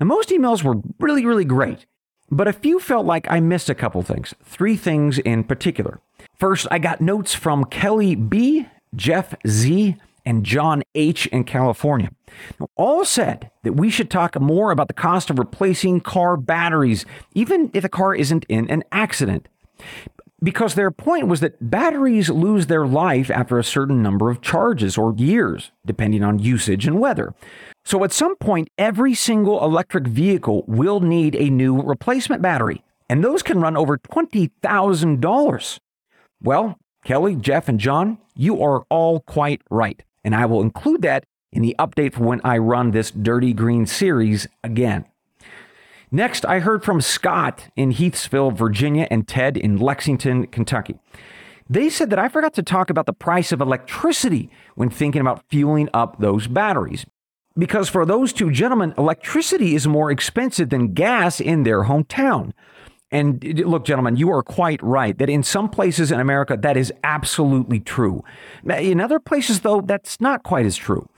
Now, 0.00 0.06
most 0.06 0.30
emails 0.30 0.64
were 0.64 0.82
really, 0.98 1.24
really 1.24 1.44
great. 1.44 1.86
But 2.30 2.48
a 2.48 2.52
few 2.52 2.78
felt 2.78 3.06
like 3.06 3.26
I 3.30 3.40
missed 3.40 3.68
a 3.68 3.74
couple 3.74 4.02
things, 4.02 4.34
three 4.44 4.76
things 4.76 5.18
in 5.18 5.44
particular. 5.44 6.00
First, 6.38 6.66
I 6.70 6.78
got 6.78 7.00
notes 7.00 7.34
from 7.34 7.64
Kelly 7.64 8.14
B, 8.14 8.66
Jeff 8.94 9.34
Z, 9.46 9.96
and 10.24 10.44
John 10.44 10.82
H 10.94 11.26
in 11.26 11.44
California. 11.44 12.10
All 12.76 13.04
said 13.04 13.50
that 13.64 13.72
we 13.72 13.90
should 13.90 14.10
talk 14.10 14.40
more 14.40 14.70
about 14.70 14.88
the 14.88 14.94
cost 14.94 15.30
of 15.30 15.38
replacing 15.38 16.00
car 16.00 16.36
batteries, 16.36 17.04
even 17.34 17.70
if 17.74 17.84
a 17.84 17.88
car 17.88 18.14
isn't 18.14 18.44
in 18.48 18.70
an 18.70 18.84
accident. 18.92 19.48
Because 20.42 20.74
their 20.74 20.90
point 20.90 21.28
was 21.28 21.40
that 21.40 21.70
batteries 21.70 22.30
lose 22.30 22.66
their 22.66 22.86
life 22.86 23.30
after 23.30 23.58
a 23.58 23.64
certain 23.64 24.02
number 24.02 24.30
of 24.30 24.40
charges 24.40 24.96
or 24.96 25.14
years, 25.14 25.70
depending 25.84 26.22
on 26.22 26.38
usage 26.38 26.86
and 26.86 26.98
weather. 26.98 27.34
So 27.84 28.04
at 28.04 28.12
some 28.12 28.36
point, 28.36 28.68
every 28.78 29.14
single 29.14 29.62
electric 29.62 30.06
vehicle 30.06 30.64
will 30.66 31.00
need 31.00 31.34
a 31.34 31.50
new 31.50 31.80
replacement 31.82 32.40
battery, 32.40 32.82
and 33.08 33.22
those 33.22 33.42
can 33.42 33.60
run 33.60 33.76
over 33.76 33.98
$20,000. 33.98 35.78
Well, 36.42 36.78
Kelly, 37.04 37.36
Jeff, 37.36 37.68
and 37.68 37.78
John, 37.78 38.18
you 38.34 38.62
are 38.62 38.84
all 38.88 39.20
quite 39.20 39.60
right, 39.70 40.02
and 40.24 40.34
I 40.34 40.46
will 40.46 40.62
include 40.62 41.02
that 41.02 41.24
in 41.52 41.62
the 41.62 41.76
update 41.78 42.14
for 42.14 42.24
when 42.24 42.40
I 42.44 42.58
run 42.58 42.92
this 42.92 43.10
Dirty 43.10 43.52
Green 43.52 43.84
series 43.84 44.46
again. 44.62 45.04
Next, 46.12 46.44
I 46.44 46.58
heard 46.58 46.82
from 46.82 47.00
Scott 47.00 47.68
in 47.76 47.92
Heathsville, 47.92 48.52
Virginia, 48.52 49.06
and 49.10 49.28
Ted 49.28 49.56
in 49.56 49.76
Lexington, 49.76 50.48
Kentucky. 50.48 50.98
They 51.68 51.88
said 51.88 52.10
that 52.10 52.18
I 52.18 52.28
forgot 52.28 52.52
to 52.54 52.64
talk 52.64 52.90
about 52.90 53.06
the 53.06 53.12
price 53.12 53.52
of 53.52 53.60
electricity 53.60 54.50
when 54.74 54.90
thinking 54.90 55.20
about 55.20 55.44
fueling 55.48 55.88
up 55.94 56.18
those 56.18 56.48
batteries. 56.48 57.06
Because 57.56 57.88
for 57.88 58.04
those 58.04 58.32
two 58.32 58.50
gentlemen, 58.50 58.92
electricity 58.98 59.76
is 59.76 59.86
more 59.86 60.10
expensive 60.10 60.70
than 60.70 60.94
gas 60.94 61.40
in 61.40 61.62
their 61.62 61.84
hometown. 61.84 62.52
And 63.12 63.42
look, 63.60 63.84
gentlemen, 63.84 64.16
you 64.16 64.30
are 64.30 64.42
quite 64.42 64.82
right 64.82 65.16
that 65.18 65.30
in 65.30 65.44
some 65.44 65.68
places 65.68 66.10
in 66.10 66.18
America, 66.18 66.56
that 66.60 66.76
is 66.76 66.92
absolutely 67.04 67.78
true. 67.78 68.24
In 68.64 69.00
other 69.00 69.20
places, 69.20 69.60
though, 69.60 69.80
that's 69.80 70.20
not 70.20 70.42
quite 70.42 70.66
as 70.66 70.76
true. 70.76 71.08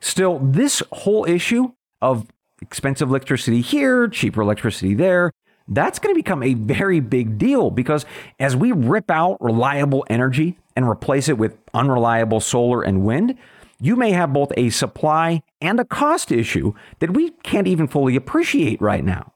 Still, 0.00 0.38
this 0.38 0.82
whole 0.92 1.26
issue 1.26 1.72
of 2.00 2.26
expensive 2.60 3.08
electricity 3.08 3.60
here, 3.60 4.08
cheaper 4.08 4.42
electricity 4.42 4.94
there, 4.94 5.32
that's 5.68 5.98
going 5.98 6.14
to 6.14 6.18
become 6.18 6.42
a 6.42 6.54
very 6.54 7.00
big 7.00 7.38
deal 7.38 7.70
because 7.70 8.06
as 8.40 8.56
we 8.56 8.72
rip 8.72 9.10
out 9.10 9.36
reliable 9.40 10.04
energy 10.08 10.58
and 10.74 10.88
replace 10.88 11.28
it 11.28 11.36
with 11.38 11.58
unreliable 11.74 12.40
solar 12.40 12.82
and 12.82 13.04
wind, 13.04 13.36
you 13.80 13.94
may 13.94 14.12
have 14.12 14.32
both 14.32 14.50
a 14.56 14.70
supply 14.70 15.42
and 15.60 15.78
a 15.78 15.84
cost 15.84 16.32
issue 16.32 16.72
that 16.98 17.12
we 17.12 17.30
can't 17.42 17.66
even 17.66 17.86
fully 17.86 18.16
appreciate 18.16 18.80
right 18.80 19.04
now. 19.04 19.32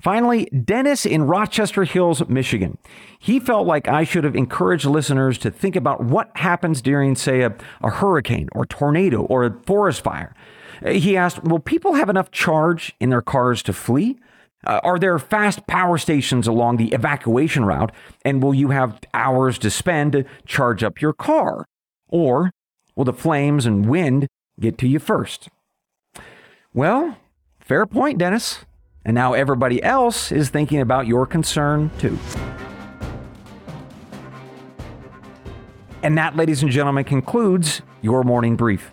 Finally, 0.00 0.46
Dennis 0.46 1.06
in 1.06 1.22
Rochester 1.22 1.84
Hills, 1.84 2.28
Michigan. 2.28 2.76
He 3.20 3.38
felt 3.38 3.68
like 3.68 3.86
I 3.86 4.02
should 4.02 4.24
have 4.24 4.34
encouraged 4.34 4.84
listeners 4.84 5.38
to 5.38 5.50
think 5.50 5.76
about 5.76 6.02
what 6.02 6.36
happens 6.36 6.82
during, 6.82 7.14
say, 7.14 7.42
a, 7.42 7.54
a 7.80 7.88
hurricane 7.88 8.48
or 8.50 8.66
tornado 8.66 9.22
or 9.22 9.44
a 9.44 9.60
forest 9.64 10.02
fire. 10.02 10.34
He 10.86 11.16
asked, 11.16 11.44
Will 11.44 11.58
people 11.58 11.94
have 11.94 12.08
enough 12.08 12.30
charge 12.30 12.94
in 13.00 13.10
their 13.10 13.22
cars 13.22 13.62
to 13.64 13.72
flee? 13.72 14.18
Uh, 14.64 14.80
are 14.84 14.98
there 14.98 15.18
fast 15.18 15.66
power 15.66 15.98
stations 15.98 16.46
along 16.46 16.76
the 16.76 16.92
evacuation 16.92 17.64
route? 17.64 17.90
And 18.24 18.42
will 18.42 18.54
you 18.54 18.68
have 18.68 19.00
hours 19.12 19.58
to 19.58 19.70
spend 19.70 20.12
to 20.12 20.24
charge 20.46 20.84
up 20.84 21.00
your 21.00 21.12
car? 21.12 21.64
Or 22.08 22.50
will 22.94 23.04
the 23.04 23.12
flames 23.12 23.66
and 23.66 23.86
wind 23.86 24.28
get 24.60 24.78
to 24.78 24.88
you 24.88 24.98
first? 24.98 25.48
Well, 26.72 27.16
fair 27.60 27.86
point, 27.86 28.18
Dennis. 28.18 28.64
And 29.04 29.14
now 29.14 29.32
everybody 29.32 29.82
else 29.82 30.30
is 30.30 30.50
thinking 30.50 30.80
about 30.80 31.08
your 31.08 31.26
concern 31.26 31.90
too. 31.98 32.18
And 36.04 36.18
that, 36.18 36.36
ladies 36.36 36.62
and 36.62 36.70
gentlemen, 36.70 37.04
concludes 37.04 37.82
your 38.00 38.24
morning 38.24 38.56
brief. 38.56 38.92